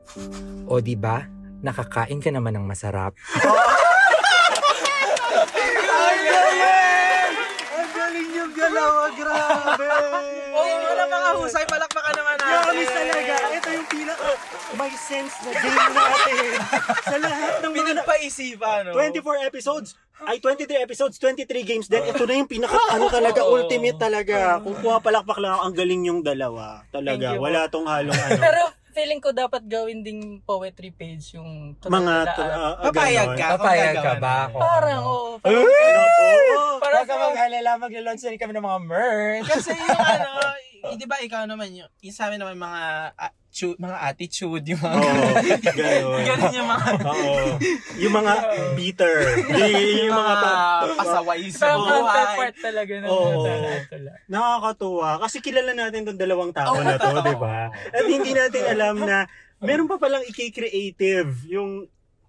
O 0.68 0.80
di 0.84 0.96
ba? 0.96 1.35
Nakakain 1.66 2.22
ka 2.22 2.30
naman 2.30 2.54
ng 2.54 2.62
masarap. 2.64 3.18
Ang 3.26 3.50
galing! 6.22 7.34
Ang 7.74 7.90
galing 7.92 8.30
yung 8.32 8.52
galawan 8.54 9.10
God, 9.10 9.18
grabe! 9.18 9.90
Oh, 10.54 10.64
yung 10.64 10.84
mga 10.84 11.06
mga 11.08 11.30
husay, 11.36 11.66
palakpakan 11.66 12.14
naman 12.14 12.36
natin. 12.38 12.54
Promise 12.62 12.92
talaga, 12.92 13.34
ito 13.50 13.70
yung 13.72 13.88
pinaka 13.88 14.30
may 14.76 14.92
sense 14.94 15.36
na 15.42 15.52
game 15.52 15.74
natin. 15.90 16.38
Sa 17.08 17.18
lahat 17.18 17.54
ng 17.56 17.72
mga 17.72 17.74
na- 17.74 17.88
Pinagpaisipan, 17.98 18.80
no? 18.86 18.94
24 18.94 19.50
episodes, 19.50 19.90
ay 20.22 20.38
23 20.38 20.80
episodes, 20.80 21.16
23 21.18 21.50
games 21.64 21.88
din. 21.88 22.04
Ito 22.04 22.24
na 22.24 22.34
yung 22.36 22.48
pinaka 22.48 22.78
ano 22.94 23.10
talaga, 23.10 23.42
Oo. 23.42 23.58
ultimate 23.58 23.98
talaga. 23.98 24.62
Kung 24.62 24.78
kuha 24.78 25.00
palakpak 25.00 25.40
lang, 25.40 25.58
ang 25.58 25.74
galing 25.74 26.06
yung 26.06 26.22
dalawa. 26.22 26.86
Talaga, 26.90 27.36
wala 27.36 27.66
tong 27.68 27.86
halong 27.86 28.14
ano. 28.28 28.38
Pero 28.38 28.62
feeling 28.96 29.20
ko 29.20 29.36
dapat 29.36 29.68
gawin 29.68 30.00
ding 30.00 30.40
poetry 30.42 30.88
page 30.90 31.36
yung 31.36 31.76
mga 31.78 32.14
tulaan. 32.32 32.56
uh, 32.56 32.74
Papayag 32.80 33.30
ka? 33.36 33.48
Papayag 33.60 33.96
ka 34.00 34.14
ba? 34.18 34.48
Kung 34.48 34.62
Parang, 34.64 35.04
ano? 35.04 35.12
oo. 35.12 35.30
Eh? 35.36 35.40
Parang, 35.44 36.08
Oo. 36.56 36.80
para 36.80 36.94
Huwag 36.96 37.08
ka 37.12 37.16
mag-alala, 37.20 37.72
mag-launch 37.76 38.24
na 38.24 38.32
rin 38.32 38.40
kami 38.40 38.54
ng 38.56 38.64
mga 38.64 38.80
merch. 38.88 39.48
Kasi 39.52 39.72
yung 39.76 40.00
ano, 40.00 40.32
eh, 40.86 40.96
di 40.96 41.06
ba 41.06 41.18
ikaw 41.18 41.44
naman 41.44 41.70
yung, 41.72 41.90
yung 42.00 42.12
sa 42.12 42.28
amin 42.28 42.38
naman 42.38 42.56
mga 42.56 42.82
atu- 43.16 43.78
mga 43.78 43.98
attitude, 44.04 44.66
yung 44.66 44.80
mga 44.80 44.96
Oo, 44.96 45.10
ganon. 45.64 46.22
ganun 46.28 46.54
yung 46.54 46.70
mga 46.70 46.88
Oo. 47.02 47.34
Yung 47.98 48.14
mga 48.14 48.34
bitter. 48.74 49.16
Y- 49.56 50.04
yung 50.04 50.14
mga 50.14 50.34
pa- 50.36 50.96
pasaway 50.96 51.42
sa 51.50 51.66
parang 51.66 51.80
buhay. 51.80 51.92
counterpart 51.96 52.56
talaga 52.60 52.94
ng 52.96 53.08
Oo. 53.08 53.44
Nakakatuwa. 54.28 55.10
Kasi 55.20 55.38
kilala 55.40 55.72
natin 55.72 56.04
tong 56.04 56.18
dalawang 56.18 56.52
tao 56.52 56.76
na 56.78 56.96
to, 56.96 57.10
di 57.22 57.36
ba? 57.36 57.70
At 57.72 58.04
hindi 58.04 58.32
natin 58.32 58.64
alam 58.68 58.96
na 59.00 59.18
meron 59.58 59.88
pa 59.88 59.98
palang 59.98 60.26
iki-creative. 60.26 61.48
Yung, 61.48 61.88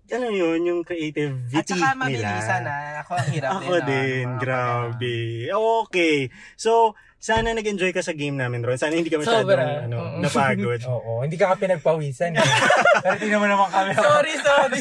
ano 0.09 0.27
yun, 0.29 0.59
yung 0.63 0.81
creativity 0.83 1.55
At 1.55 1.67
saka 1.67 1.93
nila. 1.93 1.99
mabilisan 1.99 2.63
na. 2.63 2.77
Ako 3.03 3.11
ang 3.13 3.29
hirap 3.31 3.51
Ako 3.57 3.73
din. 3.75 3.87
din, 3.87 4.25
ah, 4.25 4.31
mga 4.31 4.39
grabe. 4.39 5.17
Okay. 5.87 6.17
So, 6.55 6.95
sana 7.17 7.51
nag-enjoy 7.51 7.91
ka 7.91 8.05
sa 8.05 8.15
game 8.15 8.39
namin, 8.39 8.63
Ron. 8.63 8.79
Sana 8.79 8.95
hindi 8.95 9.11
ka 9.11 9.19
masyadong 9.19 9.51
Sobra. 9.51 9.83
ano, 9.83 9.99
Oo. 9.99 10.19
napagod. 10.23 10.81
Oo, 10.95 11.13
hindi 11.25 11.35
ka 11.35 11.51
ka 11.51 11.57
pinagpawisan 11.59 12.39
eh. 12.39 12.45
Pero 13.03 13.17
tingnan 13.19 13.41
mo 13.41 13.47
naman 13.49 13.67
kami. 13.67 13.91
Sorry, 13.97 14.33
sorry. 14.39 14.79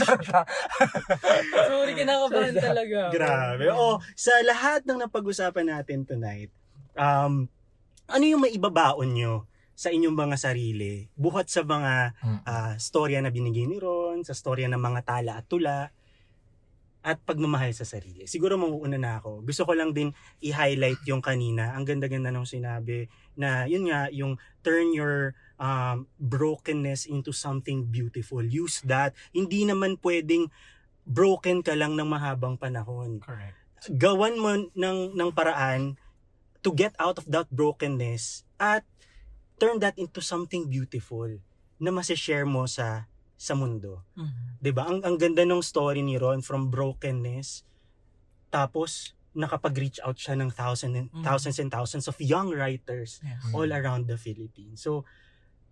sorry, 1.70 1.92
kinakabahan 1.96 2.54
talaga. 2.54 2.98
ako. 3.08 3.14
Grabe. 3.16 3.64
Oh, 3.74 3.98
sa 4.14 4.34
lahat 4.46 4.86
ng 4.86 5.00
napag-usapan 5.00 5.74
natin 5.74 6.06
tonight, 6.06 6.52
um, 6.94 7.50
ano 8.06 8.24
yung 8.24 8.46
maibabaon 8.46 9.10
nyo 9.10 9.34
sa 9.76 9.92
inyong 9.92 10.16
mga 10.16 10.36
sarili? 10.40 11.12
Buhat 11.14 11.52
sa 11.52 11.62
mga 11.62 12.16
Mm. 12.24 12.40
ah, 12.48 12.76
storya 12.80 13.20
na 13.20 13.30
binigay 13.30 13.68
ni 13.68 13.78
Ron, 13.78 14.24
sa 14.24 14.32
storya 14.32 14.72
ng 14.72 14.80
mga 14.80 15.02
tala 15.04 15.44
at 15.44 15.46
tula, 15.46 15.92
at 17.06 17.22
pagmamahal 17.22 17.70
sa 17.70 17.86
sarili. 17.86 18.26
Siguro 18.26 18.58
mauuna 18.58 18.98
na 18.98 19.22
ako. 19.22 19.46
Gusto 19.46 19.62
ko 19.70 19.78
lang 19.78 19.94
din 19.94 20.10
i-highlight 20.42 21.06
yung 21.06 21.22
kanina. 21.22 21.78
Ang 21.78 21.86
ganda-ganda 21.86 22.34
nung 22.34 22.50
sinabi 22.50 23.06
na 23.38 23.70
yun 23.70 23.86
nga, 23.86 24.10
yung 24.10 24.42
turn 24.66 24.90
your 24.90 25.38
um, 25.62 26.10
brokenness 26.18 27.06
into 27.06 27.30
something 27.30 27.86
beautiful. 27.86 28.42
Use 28.42 28.82
that. 28.90 29.14
Hindi 29.30 29.70
naman 29.70 30.02
pwedeng 30.02 30.50
broken 31.06 31.62
ka 31.62 31.78
lang 31.78 31.94
ng 31.94 32.10
mahabang 32.10 32.58
panahon. 32.58 33.22
Correct. 33.22 33.54
Gawan 33.86 34.42
mo 34.42 34.66
ng, 34.74 35.14
ng 35.14 35.30
paraan 35.30 36.02
to 36.66 36.74
get 36.74 36.98
out 36.98 37.22
of 37.22 37.30
that 37.30 37.46
brokenness 37.54 38.42
at 38.58 38.82
turn 39.58 39.80
that 39.80 39.96
into 39.98 40.20
something 40.20 40.68
beautiful 40.68 41.28
na 41.80 41.90
masishare 41.92 42.48
mo 42.48 42.66
sa 42.68 43.08
sa 43.36 43.54
mundo. 43.56 44.04
Mhm. 44.16 44.60
'Di 44.64 44.72
ba? 44.72 44.88
Ang 44.88 45.04
ang 45.04 45.16
ganda 45.20 45.44
ng 45.44 45.60
story 45.60 46.00
ni 46.02 46.16
Ron 46.16 46.40
from 46.40 46.72
brokenness 46.72 47.64
tapos 48.50 49.14
nakapag-reach 49.36 50.00
out 50.00 50.16
siya 50.16 50.40
ng 50.40 50.48
thousands 50.48 50.96
and, 50.96 51.08
Mhm. 51.12 51.24
thousands 51.28 51.60
and 51.60 51.68
thousands 51.68 52.08
of 52.08 52.16
young 52.24 52.56
writers 52.56 53.20
Yes. 53.20 53.44
all 53.52 53.68
around 53.68 54.08
the 54.08 54.16
Philippines. 54.16 54.80
So 54.80 55.04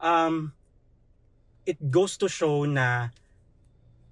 um 0.03 0.51
it 1.63 1.79
goes 1.79 2.19
to 2.19 2.27
show 2.27 2.67
na 2.67 3.15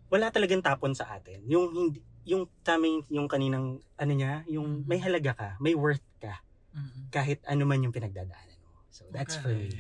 wala 0.07 0.31
talagang 0.31 0.63
tapon 0.63 0.95
sa 0.95 1.07
atin. 1.19 1.43
Yung 1.47 1.67
hindi 1.75 1.99
yung 2.23 2.47
taming 2.61 3.01
yung 3.11 3.27
kaninang 3.27 3.81
ano 3.97 4.13
niya, 4.13 4.45
yung 4.47 4.83
Mhm. 4.83 4.87
may 4.87 4.99
halaga 5.03 5.31
ka, 5.35 5.49
may 5.59 5.75
worth 5.75 6.03
ka 6.21 6.39
Mhm. 6.71 7.11
kahit 7.11 7.39
ano 7.43 7.63
man 7.67 7.83
yung 7.83 7.91
pinagdadaanan. 7.91 8.50
So 8.91 9.07
that's 9.07 9.39
for 9.39 9.55
me. 9.55 9.71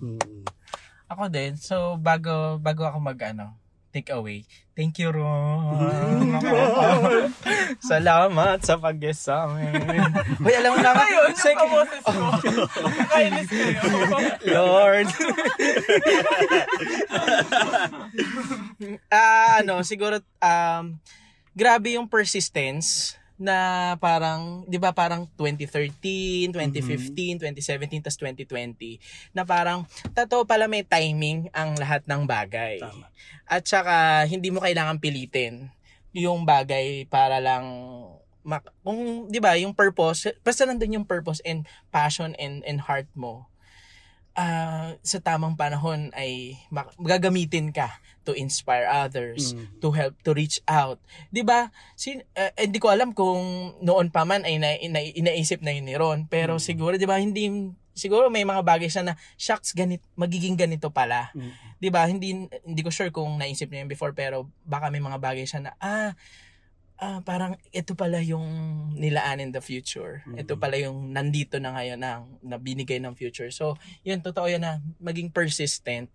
Mm. 0.00 0.48
Ako 1.12 1.28
din. 1.28 1.60
So, 1.60 2.00
bago 2.00 2.56
bago 2.58 2.88
ako 2.88 2.96
mag, 2.96 3.20
ano, 3.20 3.60
take 3.92 4.10
away. 4.10 4.48
Thank 4.74 4.98
you, 4.98 5.14
Ron. 5.14 6.42
Salamat 7.92 8.58
sa 8.64 8.74
pag-guest 8.74 9.30
sa 9.30 9.46
amin. 9.46 9.70
Uy, 10.44 10.54
alam 10.56 10.74
mo 10.74 10.78
na 10.82 10.90
ba? 10.90 11.04
Ayun, 11.06 11.30
yung 11.30 11.60
kaboses 11.60 12.02
ko. 12.02 12.20
Kayo. 13.12 13.30
Lord. 14.56 15.08
Ah, 19.12 19.62
ano, 19.62 19.86
siguro 19.86 20.18
um 20.42 20.98
grabe 21.54 21.94
yung 21.94 22.10
persistence 22.10 23.14
na 23.34 23.94
parang, 23.98 24.62
'di 24.70 24.78
ba, 24.78 24.94
parang 24.94 25.26
2013, 25.36 26.54
2015, 26.54 27.42
2017 27.42 28.04
tas 28.04 28.16
2020 28.18 28.98
na 29.34 29.42
parang 29.42 29.82
totoo 30.14 30.46
pala 30.46 30.70
may 30.70 30.86
timing 30.86 31.50
ang 31.50 31.74
lahat 31.74 32.06
ng 32.06 32.22
bagay. 32.24 32.78
Tama. 32.78 33.10
At 33.44 33.66
saka 33.66 34.24
hindi 34.30 34.54
mo 34.54 34.62
kailangan 34.62 35.02
pilitin 35.02 35.68
yung 36.14 36.46
bagay 36.46 37.10
para 37.10 37.42
lang 37.42 37.66
mak- 38.46 38.70
kung 38.86 39.26
'di 39.26 39.40
ba 39.42 39.58
yung 39.58 39.74
purpose 39.74 40.30
basta 40.44 40.62
nandun 40.68 41.02
yung 41.02 41.08
purpose 41.08 41.40
and 41.42 41.66
passion 41.90 42.36
and 42.38 42.62
and 42.68 42.86
heart 42.86 43.08
mo 43.16 43.48
ah 44.34 44.94
sa 45.00 45.18
tamang 45.18 45.54
panahon 45.54 46.10
ay 46.12 46.58
gagamitin 46.98 47.70
ka 47.70 47.98
to 48.24 48.32
inspire 48.32 48.88
others 48.88 49.52
Mm. 49.52 49.66
to 49.78 49.88
help 49.92 50.14
to 50.22 50.32
reach 50.32 50.58
out 50.64 50.96
'di 51.30 51.44
ba 51.44 51.68
si 51.94 52.18
eh, 52.34 52.50
hindi 52.56 52.80
ko 52.80 52.88
alam 52.88 53.12
kung 53.12 53.42
noon 53.78 54.08
pa 54.08 54.24
man 54.24 54.42
ay 54.42 54.56
na, 54.58 54.74
ina, 54.74 54.98
inaisip 55.00 55.60
na 55.60 55.70
yun 55.70 55.84
ni 55.84 55.94
Ron 55.94 56.26
pero 56.26 56.56
Mm. 56.56 56.62
siguro 56.62 56.94
'di 56.96 57.06
ba 57.06 57.20
hindi 57.20 57.46
siguro 57.94 58.26
may 58.26 58.42
mga 58.42 58.66
bagay 58.66 58.90
siya 58.90 59.06
na 59.06 59.14
shucks 59.36 59.70
ganit 59.70 60.02
magiging 60.14 60.56
ganito 60.56 60.90
pala 60.90 61.30
Mm. 61.30 61.52
'di 61.78 61.88
ba 61.92 62.08
hindi 62.08 62.48
hindi 62.48 62.80
ko 62.82 62.90
sure 62.90 63.12
kung 63.12 63.36
naisip 63.36 63.68
niya 63.68 63.84
yun 63.84 63.92
before 63.92 64.10
pero 64.10 64.48
baka 64.64 64.88
may 64.88 64.98
mga 64.98 65.20
bagay 65.20 65.44
siya 65.44 65.60
na 65.60 65.72
ah 65.78 66.10
ah, 66.98 67.20
parang 67.20 67.58
ito 67.74 67.92
pala 67.98 68.22
yung 68.22 68.44
nilaan 68.94 69.42
in 69.42 69.50
the 69.50 69.60
future. 69.60 70.22
Mhm. 70.24 70.46
Ito 70.46 70.54
pala 70.54 70.78
yung 70.78 71.10
nandito 71.10 71.58
na 71.58 71.74
ngayon 71.74 71.98
na, 71.98 72.22
na 72.40 72.56
binigay 72.56 73.02
ng 73.02 73.18
future. 73.18 73.50
So, 73.50 73.74
yun, 74.06 74.22
totoo 74.22 74.46
yan 74.46 74.62
na 74.62 74.78
maging 75.02 75.34
persistent 75.34 76.08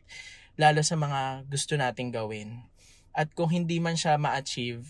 lalo 0.56 0.80
sa 0.84 0.96
mga 0.96 1.48
gusto 1.48 1.76
nating 1.76 2.12
gawin. 2.12 2.64
At 3.12 3.32
kung 3.36 3.52
hindi 3.52 3.80
man 3.80 4.00
siya 4.00 4.16
ma-achieve, 4.16 4.88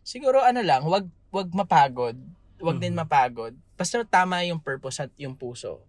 siguro 0.00 0.40
ano 0.40 0.60
lang, 0.64 0.84
wag 0.88 1.08
wag 1.32 1.52
mapagod. 1.52 2.16
Wag 2.56 2.80
din 2.80 2.96
Mhm. 2.96 3.04
mapagod. 3.04 3.52
Basta 3.76 4.00
tama 4.08 4.40
yung 4.48 4.56
purpose 4.60 5.04
at 5.04 5.12
yung 5.20 5.36
puso. 5.36 5.84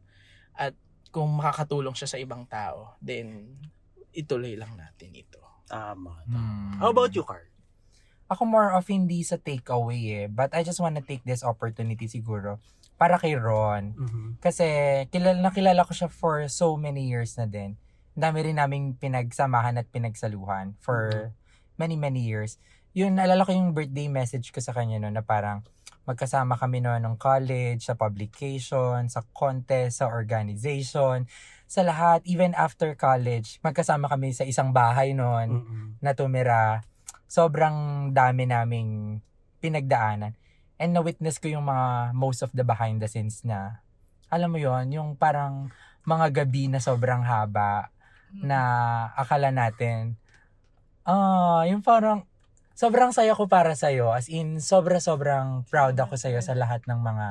At 0.52 0.76
kung 1.08 1.32
makakatulong 1.40 1.96
siya 1.96 2.12
sa 2.12 2.20
ibang 2.20 2.44
tao, 2.44 3.00
then 3.00 3.56
ituloy 4.12 4.60
lang 4.60 4.76
natin 4.76 5.16
ito. 5.16 5.40
Tama. 5.72 6.24
Hmm. 6.28 6.76
How 6.84 6.92
about 6.92 7.16
you, 7.16 7.24
Carl? 7.24 7.48
Ako 8.28 8.44
more 8.44 8.76
of 8.76 8.84
hindi 8.88 9.24
sa 9.24 9.40
takeaway 9.40 10.02
eh. 10.24 10.28
But 10.28 10.52
I 10.52 10.64
just 10.64 10.80
wanna 10.80 11.00
take 11.00 11.24
this 11.24 11.44
opportunity 11.44 12.12
siguro 12.12 12.60
para 12.98 13.16
kay 13.16 13.38
Ron. 13.38 13.94
Mhm. 13.96 14.28
Kasi 14.42 14.66
kilala, 15.08 15.40
nakilala 15.40 15.86
ko 15.86 15.94
siya 15.94 16.10
for 16.10 16.44
so 16.52 16.76
many 16.76 17.08
years 17.08 17.38
na 17.38 17.48
din. 17.48 17.78
Dami 18.18 18.42
rin 18.42 18.58
naming 18.58 18.98
pinagsamahan 18.98 19.78
at 19.78 19.88
pinagsaluhan 19.94 20.74
for 20.82 21.32
many, 21.78 21.94
many 21.96 22.26
years. 22.26 22.58
Yun, 22.98 23.14
naalala 23.14 23.46
ko 23.46 23.54
yung 23.54 23.78
birthday 23.78 24.10
message 24.10 24.50
ko 24.50 24.58
sa 24.58 24.74
kanya 24.74 24.98
no, 24.98 25.14
na 25.14 25.22
parang 25.22 25.62
magkasama 26.10 26.58
kami 26.58 26.82
noon 26.82 27.04
ng 27.04 27.16
college, 27.22 27.86
sa 27.86 27.94
publication, 27.94 29.06
sa 29.06 29.22
contest, 29.36 30.02
sa 30.02 30.10
organization, 30.10 31.28
sa 31.68 31.84
lahat, 31.84 32.24
even 32.26 32.56
after 32.56 32.96
college, 32.96 33.60
magkasama 33.62 34.08
kami 34.08 34.32
sa 34.32 34.48
isang 34.48 34.72
bahay 34.72 35.12
noon 35.14 35.62
Mhm. 35.62 35.88
na 36.02 36.16
tumira. 36.16 36.82
Sobrang 37.28 38.10
dami 38.16 38.48
naming 38.48 39.22
pinagdaanan. 39.60 40.34
And 40.78 40.92
na-witness 40.94 41.38
ko 41.42 41.52
yung 41.52 41.68
mga 41.68 42.16
most 42.16 42.42
of 42.42 42.54
the 42.56 42.64
behind 42.64 43.04
the 43.04 43.10
scenes 43.10 43.44
na, 43.44 43.84
alam 44.32 44.52
mo 44.52 44.60
yon 44.60 44.92
yung 44.92 45.16
parang 45.16 45.72
mga 46.08 46.44
gabi 46.44 46.72
na 46.72 46.80
sobrang 46.80 47.24
haba 47.24 47.92
na 48.32 48.60
akala 49.16 49.52
natin, 49.52 50.16
ah, 51.08 51.64
yung 51.68 51.84
parang, 51.84 52.28
sobrang 52.76 53.16
saya 53.16 53.34
ko 53.34 53.48
para 53.48 53.74
sa'yo. 53.74 54.12
As 54.12 54.28
in, 54.28 54.60
sobra-sobrang 54.60 55.66
proud 55.72 55.96
ako 55.98 56.20
sa'yo 56.20 56.44
sa 56.44 56.54
lahat 56.54 56.84
ng 56.86 57.00
mga, 57.00 57.28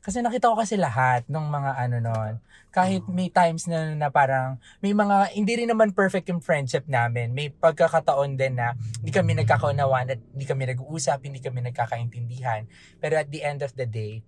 kasi 0.00 0.24
nakita 0.24 0.48
ko 0.48 0.56
kasi 0.56 0.80
lahat 0.80 1.28
ng 1.28 1.46
mga 1.52 1.70
ano 1.76 1.96
nun. 2.00 2.32
Kahit 2.72 3.04
Oo. 3.04 3.12
may 3.12 3.28
times 3.28 3.68
na, 3.68 3.92
na 3.92 4.08
parang, 4.08 4.56
may 4.80 4.96
mga, 4.96 5.36
hindi 5.36 5.52
rin 5.60 5.68
naman 5.68 5.92
perfect 5.92 6.32
yung 6.32 6.40
friendship 6.40 6.88
namin. 6.88 7.36
May 7.36 7.52
pagkakataon 7.52 8.40
din 8.40 8.56
na 8.56 8.72
hindi 8.96 9.12
kami 9.12 9.36
nagkakaunawaan 9.44 10.08
at 10.16 10.20
hindi 10.32 10.46
kami 10.48 10.64
nag-uusap, 10.72 11.20
hindi 11.20 11.44
kami 11.44 11.60
nagkakaintindihan. 11.68 12.64
Pero 12.96 13.20
at 13.20 13.28
the 13.28 13.44
end 13.44 13.60
of 13.60 13.76
the 13.76 13.84
day, 13.84 14.24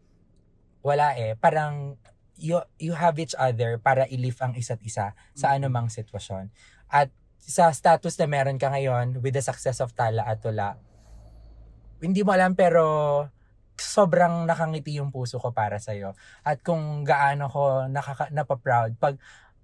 wala 0.84 1.16
eh. 1.16 1.38
Parang 1.40 1.96
you, 2.36 2.60
you 2.76 2.92
have 2.92 3.16
each 3.16 3.38
other 3.38 3.80
para 3.80 4.04
i-lift 4.12 4.42
ang 4.42 4.52
isa't 4.52 4.82
isa 4.84 5.16
sa 5.32 5.46
Mhm. 5.50 5.54
anumang 5.56 5.88
sitwasyon. 5.88 6.52
At 6.92 7.08
sa 7.38 7.72
status 7.72 8.18
na 8.20 8.26
meron 8.28 8.60
ka 8.60 8.68
ngayon 8.68 9.24
with 9.24 9.32
the 9.32 9.42
success 9.42 9.80
of 9.80 9.94
Tala 9.96 10.26
at 10.26 10.42
Tula, 10.44 10.76
hindi 12.02 12.20
mo 12.26 12.34
alam 12.34 12.58
pero 12.58 12.82
sobrang 13.82 14.46
nakangiti 14.46 14.96
yung 14.96 15.10
puso 15.10 15.36
ko 15.36 15.50
para 15.50 15.76
sa'yo. 15.76 16.14
At 16.40 16.62
kung 16.62 17.02
gaano 17.02 17.50
ko 17.50 17.86
nakaka, 17.86 18.30
napaproud 18.30 18.94
pag 18.96 19.18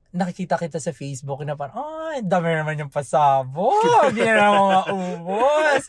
nakikita 0.08 0.56
kita 0.56 0.80
sa 0.80 0.90
Facebook 0.90 1.44
na 1.44 1.52
parang, 1.52 1.78
oh, 1.78 2.16
dami 2.24 2.56
naman 2.56 2.80
yung 2.80 2.88
pasabog. 2.88 3.76
Hindi 4.08 4.24
na 4.24 4.48
naman 4.48 4.64
maubos. 4.88 5.84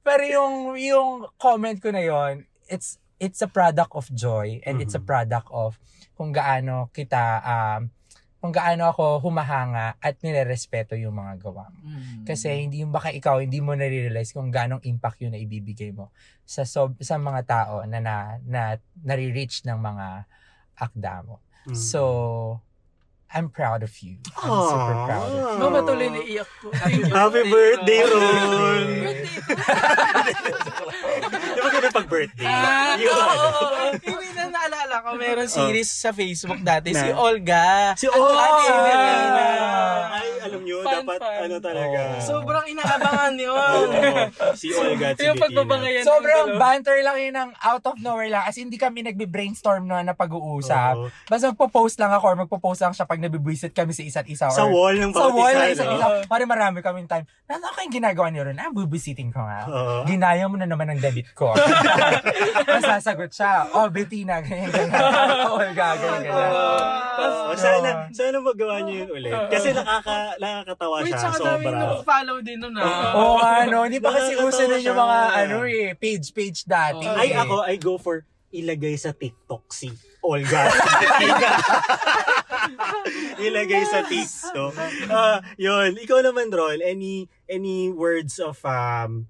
Pero 0.00 0.22
yung, 0.22 0.54
yung 0.78 1.10
comment 1.36 1.74
ko 1.76 1.90
na 1.90 2.00
yon 2.00 2.46
it's, 2.66 3.02
it's 3.18 3.42
a 3.42 3.50
product 3.50 3.90
of 3.92 4.06
joy 4.10 4.62
and 4.62 4.78
it's 4.78 4.94
a 4.94 5.02
Mhm. 5.02 5.06
product 5.06 5.48
of 5.50 5.74
kung 6.14 6.30
gaano 6.30 6.86
kita, 6.94 7.42
um, 7.42 7.90
kung 8.44 8.52
gaano 8.52 8.92
ako 8.92 9.24
humahanga 9.24 9.96
at 9.96 10.20
nilerespeto 10.20 10.92
yung 11.00 11.16
mga 11.16 11.40
gawa 11.40 11.72
mo. 11.72 11.80
Mm. 11.80 12.28
Kasi 12.28 12.52
hindi 12.52 12.84
yung 12.84 12.92
baka 12.92 13.08
ikaw 13.08 13.40
hindi 13.40 13.64
mo 13.64 13.72
nare-realize 13.72 14.36
kung 14.36 14.52
ganong 14.52 14.84
impact 14.84 15.24
yun 15.24 15.32
na 15.32 15.40
ibibigay 15.40 15.96
mo 15.96 16.12
sa 16.44 16.68
sob- 16.68 17.00
sa 17.00 17.16
mga 17.16 17.40
tao 17.48 17.88
na 17.88 18.04
na, 18.04 18.36
na 18.44 18.76
nare-reach 19.00 19.64
ng 19.64 19.80
mga 19.80 20.28
akda 20.76 21.24
mo. 21.24 21.40
Mm. 21.64 21.72
So 21.72 22.00
I'm 23.32 23.48
proud 23.48 23.80
of 23.80 23.96
you. 24.04 24.20
I'm 24.36 24.60
super 24.68 24.92
Aww. 24.92 25.08
proud 25.08 25.24
of 25.24 25.40
you. 25.40 25.64
Mama 25.64 25.80
tuloy 25.80 26.08
na 26.12 26.20
iyak 26.28 26.50
po. 26.60 26.68
Happy 27.16 27.48
birthday, 27.48 28.00
Ron! 28.04 28.86
Birthday. 29.08 29.40
Di 31.56 31.60
ba 31.64 31.68
ganun 31.72 31.92
pag 31.96 32.08
birthday? 32.12 32.44
Ah, 32.44 32.92
Yun. 33.00 34.23
Naalala 34.94 35.10
ko, 35.10 35.18
meron 35.18 35.48
series 35.48 35.90
sa 35.90 36.10
Facebook 36.10 36.60
dati, 36.60 36.94
si 36.94 37.02
Na? 37.04 37.18
Olga. 37.18 37.66
Si 37.96 38.06
Oh! 38.06 38.30
Ate 38.30 38.62
Evelina. 38.64 39.46
Ay, 40.14 40.28
alam 40.40 40.60
nyo, 40.62 40.76
Fun, 40.80 40.94
dapat 41.02 41.18
fun. 41.18 41.40
ano 41.42 41.56
talaga. 41.58 41.98
Oo. 41.98 42.22
Sobrang 42.22 42.64
inaabangan 42.64 43.34
yun. 43.34 43.56
Oo. 43.56 44.54
si 44.54 44.68
Olga 44.70 45.06
at 45.10 45.16
si 45.16 45.26
Yung 45.26 45.34
pagbabangayan. 45.36 46.04
Sobrang 46.04 46.54
banter 46.54 46.98
lang 47.02 47.16
yun 47.18 47.34
ng 47.34 47.50
out 47.58 47.84
of 47.84 47.96
nowhere 47.98 48.30
lang. 48.30 48.44
As 48.44 48.54
in, 48.54 48.68
hindi 48.68 48.78
kami 48.78 49.02
nagbe-brainstorm 49.02 49.84
na 49.84 50.02
na 50.02 50.14
pag-uusap. 50.14 50.94
Oo. 50.96 51.08
Basta 51.26 51.50
magpo-post 51.50 51.96
lang 51.98 52.12
ako 52.12 52.24
or 52.24 52.36
magpo-post 52.38 52.80
lang 52.80 52.92
siya 52.92 53.04
pag 53.04 53.18
nabibwisit 53.18 53.72
kami 53.72 53.90
sa 53.90 54.02
isa't 54.02 54.26
isa. 54.28 54.46
Sa 54.48 54.64
or, 54.64 54.70
wall 54.70 54.94
ng 54.94 55.10
Sa 55.10 55.26
bawat 55.26 55.34
wall 55.34 55.50
isa, 55.50 55.58
ng 55.58 55.72
isa't 55.72 55.88
no? 55.88 55.96
isa. 55.96 56.06
Pare 56.26 56.44
marami 56.44 56.78
kaming 56.80 57.08
time. 57.08 57.24
Ano 57.44 57.68
kayong 57.70 57.94
ginagawa 57.94 58.28
niyo 58.30 58.46
ron? 58.46 58.56
Ah, 58.56 58.70
bubisiting 58.70 59.28
ko 59.28 59.40
nga. 59.40 59.60
Oo. 59.66 59.94
Ginaya 60.04 60.46
mo 60.46 60.54
na 60.54 60.64
naman 60.64 60.86
ang 60.86 61.00
debit 61.00 61.34
ko. 61.34 61.50
Masasagot 62.66 63.30
siya. 63.30 63.68
Oh, 63.72 63.88
Bettina, 63.88 64.38
ganyan, 64.44 64.70
ganyan. 64.70 64.83
Oh, 65.44 65.60
Olga, 65.60 65.88
ganyan. 65.96 66.50
Oo, 67.14 67.52
sana, 67.54 68.10
sana 68.10 68.36
magawa 68.42 68.82
niyo 68.82 69.04
yun 69.04 69.10
ulit. 69.14 69.34
Kasi 69.52 69.70
nakaka, 69.70 70.34
nakakatawa 70.40 70.96
Wait, 71.04 71.12
siya. 71.12 71.20
saka 71.20 71.38
dami 71.38 71.64
Sobra. 71.68 71.78
nag-follow 71.78 72.38
din 72.42 72.58
nun 72.58 72.74
ah. 72.80 73.14
Oo, 73.14 73.38
ano, 73.38 73.76
hindi 73.86 73.98
pa 74.02 74.10
kasi 74.10 74.34
uso 74.40 74.62
nun 74.66 74.82
yung 74.82 74.98
mga, 74.98 75.18
ano 75.46 75.56
eh, 75.68 75.94
page-page 75.94 76.66
dati. 76.66 77.06
Ay, 77.06 77.36
eh. 77.36 77.42
ako, 77.42 77.54
I 77.64 77.76
go 77.78 77.94
for 78.00 78.26
ilagay 78.54 78.94
sa 78.94 79.10
TikTok 79.10 79.66
si 79.74 79.90
Olga. 80.22 80.70
ilagay 83.44 83.82
sa 83.84 84.06
TikTok. 84.06 84.72
Ah, 85.10 85.42
yun. 85.58 85.98
Ikaw 85.98 86.22
naman, 86.22 86.54
Rol, 86.54 86.78
any 86.80 87.26
any 87.50 87.90
words 87.90 88.38
of 88.38 88.62
um 88.64 89.26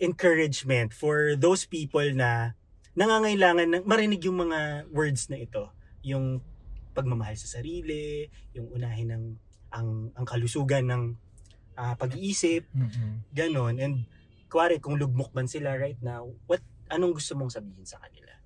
encouragement 0.00 0.90
for 0.96 1.36
those 1.36 1.68
people 1.68 2.04
na 2.16 2.56
nangangailangan 2.94 3.68
ng 3.70 3.84
marinig 3.86 4.22
yung 4.26 4.48
mga 4.48 4.90
words 4.90 5.30
na 5.30 5.38
ito. 5.38 5.70
Yung 6.02 6.42
pagmamahal 6.94 7.38
sa 7.38 7.60
sarili, 7.60 8.26
yung 8.56 8.70
unahin 8.74 9.14
ng 9.14 9.24
ang 9.70 10.10
ang 10.18 10.26
kalusugan 10.26 10.86
ng 10.90 11.02
ah, 11.78 11.94
pag-iisip, 11.94 12.66
Mm-mm. 12.74 13.30
ganon. 13.30 13.78
And 13.78 14.04
kuwari, 14.50 14.82
kung 14.82 14.98
lugmok 14.98 15.30
man 15.30 15.46
sila 15.46 15.78
right 15.78 16.00
now, 16.02 16.26
what 16.50 16.60
anong 16.90 17.14
gusto 17.14 17.38
mong 17.38 17.54
sabihin 17.54 17.86
sa 17.86 18.02
kanila? 18.02 18.40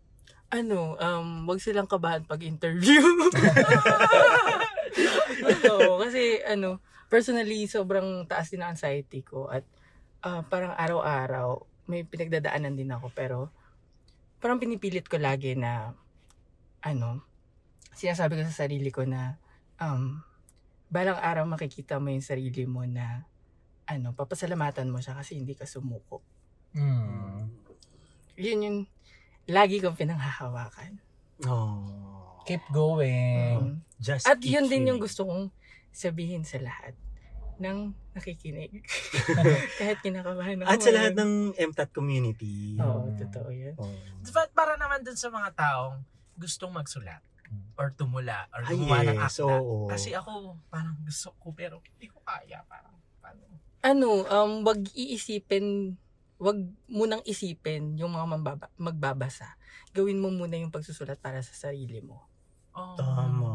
ano, 0.55 0.95
um, 0.95 1.51
wag 1.51 1.59
silang 1.59 1.91
kabahan 1.91 2.23
pag 2.23 2.39
interview. 2.47 3.03
Ito, 5.43 5.75
kasi 6.07 6.39
ano, 6.47 6.79
personally, 7.11 7.67
sobrang 7.67 8.23
taas 8.31 8.55
din 8.55 8.63
ang 8.63 8.79
anxiety 8.79 9.27
ko 9.27 9.51
at 9.51 9.67
ah, 10.23 10.47
parang 10.47 10.79
araw-araw, 10.79 11.59
may 11.91 12.07
pinagdadaanan 12.07 12.79
din 12.79 12.95
ako, 12.95 13.11
pero 13.11 13.51
parang 14.45 14.61
pinipilit 14.61 15.09
ko 15.09 15.17
lagi 15.17 15.57
na, 15.57 15.97
ano, 16.85 17.25
sinasabi 17.97 18.37
ko 18.37 18.45
sa 18.45 18.69
sarili 18.69 18.93
ko 18.93 19.09
na, 19.09 19.41
um, 19.81 20.21
balang 20.93 21.17
araw 21.17 21.49
makikita 21.49 21.97
mo 21.97 22.13
yung 22.13 22.21
sarili 22.21 22.69
mo 22.69 22.85
na, 22.85 23.25
ano, 23.89 24.13
papasalamatan 24.13 24.93
mo 24.93 25.01
siya 25.01 25.17
kasi 25.17 25.41
hindi 25.41 25.57
ka 25.57 25.65
sumuko. 25.65 26.21
Mm. 26.77 27.49
Yun 28.37 28.67
yung 28.69 28.79
lagi 29.49 29.81
kong 29.81 29.97
pinanghahawakan. 29.97 31.01
Oh. 31.49 32.45
Keep 32.45 32.69
going. 32.69 33.57
Mm. 33.65 33.77
Just 33.97 34.29
At 34.29 34.45
keep 34.45 34.61
yun 34.61 34.69
din 34.69 34.93
yung 34.93 35.01
gusto 35.01 35.25
kong 35.25 35.49
sabihin 35.89 36.45
sa 36.45 36.61
lahat 36.61 36.93
ng 37.59 37.95
nakikinig. 38.15 38.83
Kahit 39.81 39.99
kinakabahan 40.01 40.63
ako. 40.63 40.69
At 40.71 40.81
sa 40.81 40.91
lahat 40.95 41.15
ngayon. 41.19 41.23
ng 41.23 41.33
MTAT 41.75 41.91
community. 41.91 42.79
Oo, 42.79 43.11
totoo 43.19 43.49
yun. 43.51 43.75
Oh. 43.79 43.91
Para 44.55 44.79
naman 44.79 45.03
dun 45.03 45.19
sa 45.19 45.29
mga 45.31 45.51
taong 45.55 46.03
gustong 46.35 46.75
magsulat 46.75 47.23
or 47.79 47.95
tumula 47.95 48.47
or 48.55 48.67
Ay, 48.67 48.75
gumawa 48.79 49.03
ng 49.07 49.19
yes, 49.19 49.39
akda. 49.39 49.59
oo. 49.59 49.87
Kasi 49.87 50.11
ako, 50.15 50.59
parang 50.71 50.99
gusto 51.03 51.35
ko 51.39 51.55
pero 51.55 51.79
hindi 51.83 52.07
ko 52.11 52.19
kaya. 52.23 52.63
Parang, 52.67 52.95
paano? 53.19 53.43
Ano, 53.85 54.09
um, 54.27 54.53
wag 54.67 54.81
iisipin, 54.95 55.95
wag 56.39 56.59
munang 56.91 57.23
isipin 57.27 57.95
yung 57.99 58.15
mga 58.15 58.27
mambaba, 58.27 58.67
magbabasa. 58.79 59.55
Gawin 59.95 60.19
mo 60.19 60.31
muna 60.31 60.59
yung 60.59 60.75
pagsusulat 60.75 61.19
para 61.23 61.43
sa 61.43 61.55
sarili 61.55 62.03
mo. 62.03 62.27
Oh. 62.75 62.99
Tama. 62.99 63.53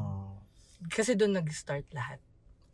Kasi 0.87 1.19
doon 1.19 1.35
nag-start 1.43 1.91
lahat. 1.91 2.23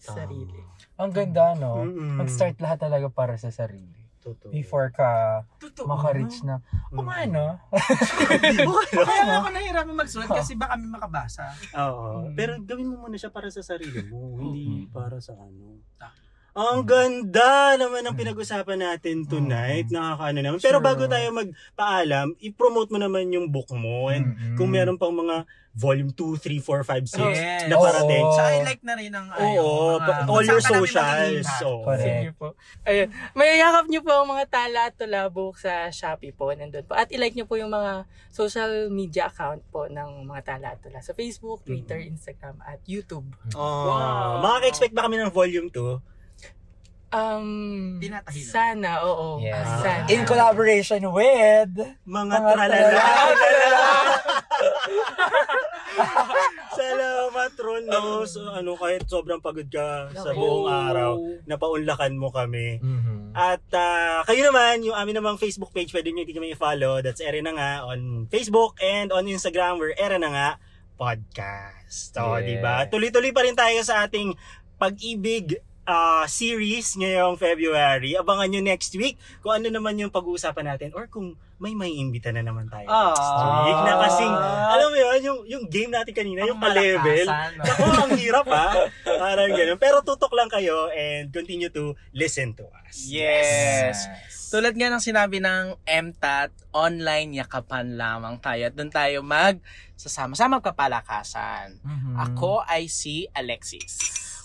Sa 0.05 0.13
Tama. 0.13 0.19
sarili. 0.21 0.59
Ang 0.95 1.11
ganda, 1.11 1.45
no? 1.55 1.81
Mm-mm. 1.81 2.15
Mag-start 2.15 2.55
lahat 2.57 2.77
talaga 2.79 3.09
para 3.09 3.33
sa 3.35 3.49
sarili. 3.49 3.89
Totoo. 4.21 4.49
Before 4.49 4.89
ka 4.89 5.41
Totoo. 5.59 5.85
maka-reach 5.85 6.41
na, 6.41 6.57
Mm. 6.89 6.97
o 6.97 7.01
nga, 7.03 7.17
no? 7.27 7.45
Kaya 9.05 9.21
nga 9.23 9.35
ako 9.37 9.47
nahirapan 9.51 9.93
magsulat 9.95 10.29
kasi 10.31 10.53
baka 10.55 10.73
may 10.75 10.89
makabasa. 10.89 11.45
Oo. 11.77 12.25
Mm. 12.25 12.33
Pero 12.33 12.51
gawin 12.59 12.89
mo 12.89 13.05
muna 13.05 13.17
siya 13.17 13.29
para 13.29 13.49
sa 13.49 13.61
sarili 13.61 14.01
mo, 14.03 14.33
hindi 14.35 14.85
Mm. 14.85 14.89
para 14.89 15.17
sa 15.19 15.33
ano. 15.35 15.77
Ah. 15.99 16.09
Ang 16.55 16.87
ganda 16.87 17.75
naman 17.75 17.99
ang 18.01 18.15
pinag-usapan 18.15 18.79
natin 18.79 19.27
tonight. 19.27 19.91
Nakakaano 19.91 20.39
naman. 20.39 20.59
Pero 20.63 20.79
Sure. 20.79 20.87
bago 20.87 21.03
tayo 21.03 21.27
magpaalam, 21.35 22.31
i-promote 22.39 22.89
mo 22.89 22.97
naman 22.97 23.27
yung 23.27 23.51
book 23.51 23.67
mo. 23.69 24.07
And 24.07 24.31
Mm-mm. 24.31 24.55
kung 24.55 24.71
meron 24.71 24.95
pang 24.95 25.11
mga 25.11 25.43
volume 25.75 26.07
2, 26.09 26.39
3, 26.39 26.63
4, 26.63 26.87
5, 26.87 27.03
6 27.03 27.19
Yes. 27.27 27.67
na 27.67 27.75
parating. 27.75 28.23
Oo. 28.23 28.31
So, 28.31 28.47
I 28.47 28.63
like 28.63 28.79
na 28.81 28.95
rin 28.95 29.11
ang 29.11 29.27
Oo, 29.27 29.35
mga- 29.35 29.99
pa- 29.99 30.15
kung 30.15 30.27
all 30.31 30.45
your 30.47 30.63
socials. 30.63 31.43
Correct. 31.83 31.99
Sige 31.99 32.31
po. 32.31 32.47
Ayun. 32.81 33.07
Mayayakap 33.35 33.85
niyo 33.91 33.99
po 33.99 34.11
ang 34.15 34.29
mga 34.29 34.45
tala 34.47 34.87
at 34.87 34.95
tulabok 34.95 35.59
sa 35.59 35.91
Shopee 35.91 36.31
po. 36.31 36.55
Nandun 36.55 36.87
po. 36.87 36.95
At 36.95 37.11
ilike 37.11 37.35
niyo 37.35 37.43
po 37.43 37.59
yung 37.59 37.75
mga 37.75 38.07
social 38.31 38.87
media 38.87 39.27
account 39.27 39.59
po 39.67 39.91
ng 39.91 40.23
mga 40.23 40.55
tala 40.55 40.71
at 40.71 40.79
tula. 40.79 41.03
Sa 41.03 41.11
Facebook, 41.11 41.67
Twitter, 41.67 41.99
Instagram, 41.99 42.63
at 42.63 42.79
YouTube. 42.85 43.27
Oh, 43.51 43.91
Wow. 43.91 44.39
Makaka-expect 44.41 44.95
ba 44.95 45.03
kami 45.03 45.19
ng 45.19 45.27
volume 45.29 45.67
2? 45.67 46.14
Um, 47.15 47.95
Tinatahi 47.95 48.41
na. 48.43 48.51
sana, 48.51 48.91
oo. 49.01 49.39
Yes. 49.39 49.63
Ah, 49.63 49.79
sana. 49.79 50.03
In 50.11 50.27
collaboration 50.27 50.99
with... 51.09 51.71
Mga 52.03 52.35
Mga 52.35 52.51
tralala. 52.51 52.75
tralala. 53.31 53.83
Salamat, 56.75 57.51
Ron. 57.55 57.83
No? 57.87 58.01
So, 58.25 58.43
ano, 58.45 58.75
kahit 58.75 59.07
sobrang 59.07 59.39
pagod 59.39 59.67
ka 59.67 60.11
sa 60.11 60.35
buong 60.35 60.67
araw, 60.67 61.15
napaunlakan 61.45 62.13
mo 62.15 62.29
kami. 62.29 62.79
Mhm. 62.79 63.31
At 63.31 63.63
ah, 63.71 64.23
kayo 64.23 64.43
naman, 64.45 64.83
yung 64.83 64.95
amin 64.95 65.15
namang 65.15 65.35
Facebook 65.35 65.71
page, 65.71 65.91
pwede 65.91 66.11
nyo 66.11 66.23
hindi 66.23 66.31
kami 66.31 66.51
i-follow. 66.51 66.99
That's 66.99 67.19
Ere 67.19 67.39
na 67.39 67.51
nga 67.51 67.71
on 67.83 68.27
Facebook 68.27 68.79
and 68.79 69.11
on 69.11 69.23
Instagram, 69.25 69.75
we're 69.75 69.95
Ere 69.95 70.15
na 70.15 70.29
nga 70.29 70.47
podcast. 70.95 72.11
So, 72.11 72.39
Yes. 72.39 72.43
di 72.45 72.55
ba? 72.59 72.87
Tuloy-tuloy 72.87 73.31
pa 73.31 73.43
rin 73.43 73.55
tayo 73.55 73.79
sa 73.83 74.03
ating 74.03 74.35
pag-ibig 74.75 75.59
ah, 75.85 76.25
series 76.25 76.93
ngayong 76.93 77.35
February. 77.35 78.13
Abangan 78.13 78.47
nyo 78.47 78.61
next 78.61 78.93
week 78.93 79.15
kung 79.39 79.55
ano 79.55 79.69
naman 79.69 79.95
yung 79.95 80.09
pag-uusapan 80.09 80.65
natin 80.67 80.89
or 80.91 81.05
kung 81.05 81.33
may 81.55 81.71
may 81.71 81.95
imbita 81.95 82.29
na 82.29 82.43
naman 82.43 82.67
tayo 82.67 82.83
next 82.83 83.31
Ah. 83.31 83.63
week 83.63 83.79
na 83.79 83.93
kasing, 84.03 84.33
alam 84.67 84.87
mo 84.91 84.97
yun, 84.97 85.19
yung, 85.23 85.39
yung 85.47 85.63
game 85.65 85.87
natin 85.87 86.11
kanina, 86.11 86.43
yung 86.43 86.59
pa-level. 86.59 87.25
Ako, 87.55 87.83
ang 88.03 88.11
hirap 88.13 88.43
ha. 88.45 88.67
Parang 89.05 89.49
ganun. 89.49 89.79
Pero 89.79 90.03
tutok 90.03 90.35
lang 90.35 90.51
kayo 90.51 90.91
and 90.91 91.31
continue 91.31 91.69
to 91.69 91.95
listen 92.11 92.51
to 92.51 92.67
us. 92.75 93.07
Yes. 93.07 94.03
Tulad 94.45 94.75
nga 94.75 94.87
ng 94.89 94.99
sinabi 94.99 95.39
ng 95.39 95.79
MTAT, 95.81 96.51
online 96.71 97.39
yakapan 97.39 97.95
lamang 97.95 98.35
tayo. 98.37 98.67
At 98.67 98.75
doon 98.75 98.91
tayo 98.91 99.23
mag 99.23 99.55
sasama-sama 99.95 100.59
kapalakasan. 100.59 101.79
Mhm. 101.79 102.13
Ako 102.19 102.61
ay 102.61 102.85
si 102.85 103.31
Alexis. 103.31 103.95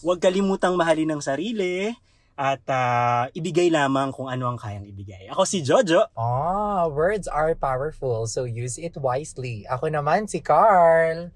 Huwag 0.01 0.21
kalimutang 0.21 0.81
mahalin 0.81 1.13
ang 1.13 1.23
sarili 1.23 1.93
at 2.41 2.65
ah, 2.73 3.29
ibigay 3.37 3.69
lamang 3.69 4.17
kung 4.17 4.33
ano 4.33 4.49
ang 4.49 4.57
kayang 4.57 4.89
ibigay. 4.89 5.29
Ako 5.29 5.45
si 5.45 5.61
Jojo. 5.61 6.09
Ah, 6.17 6.89
words 6.89 7.29
are 7.29 7.53
powerful, 7.53 8.25
so 8.25 8.49
use 8.49 8.81
it 8.81 8.97
wisely. 8.97 9.69
Ako 9.69 9.93
naman 9.93 10.25
si 10.25 10.41
Carl. 10.41 11.29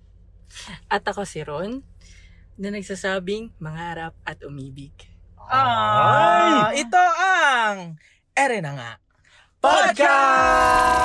At 0.88 1.04
ako 1.04 1.28
si 1.28 1.44
Ron, 1.44 1.84
na 2.56 2.72
nagsasabing 2.72 3.52
mangarap 3.60 4.16
at 4.24 4.40
umibig. 4.46 4.96
Ah, 5.36 6.72
ito 6.72 6.96
ang 6.96 8.00
Ere 8.34 8.58
na 8.58 8.74
nga. 8.74 8.98
Podcast! 9.62 11.04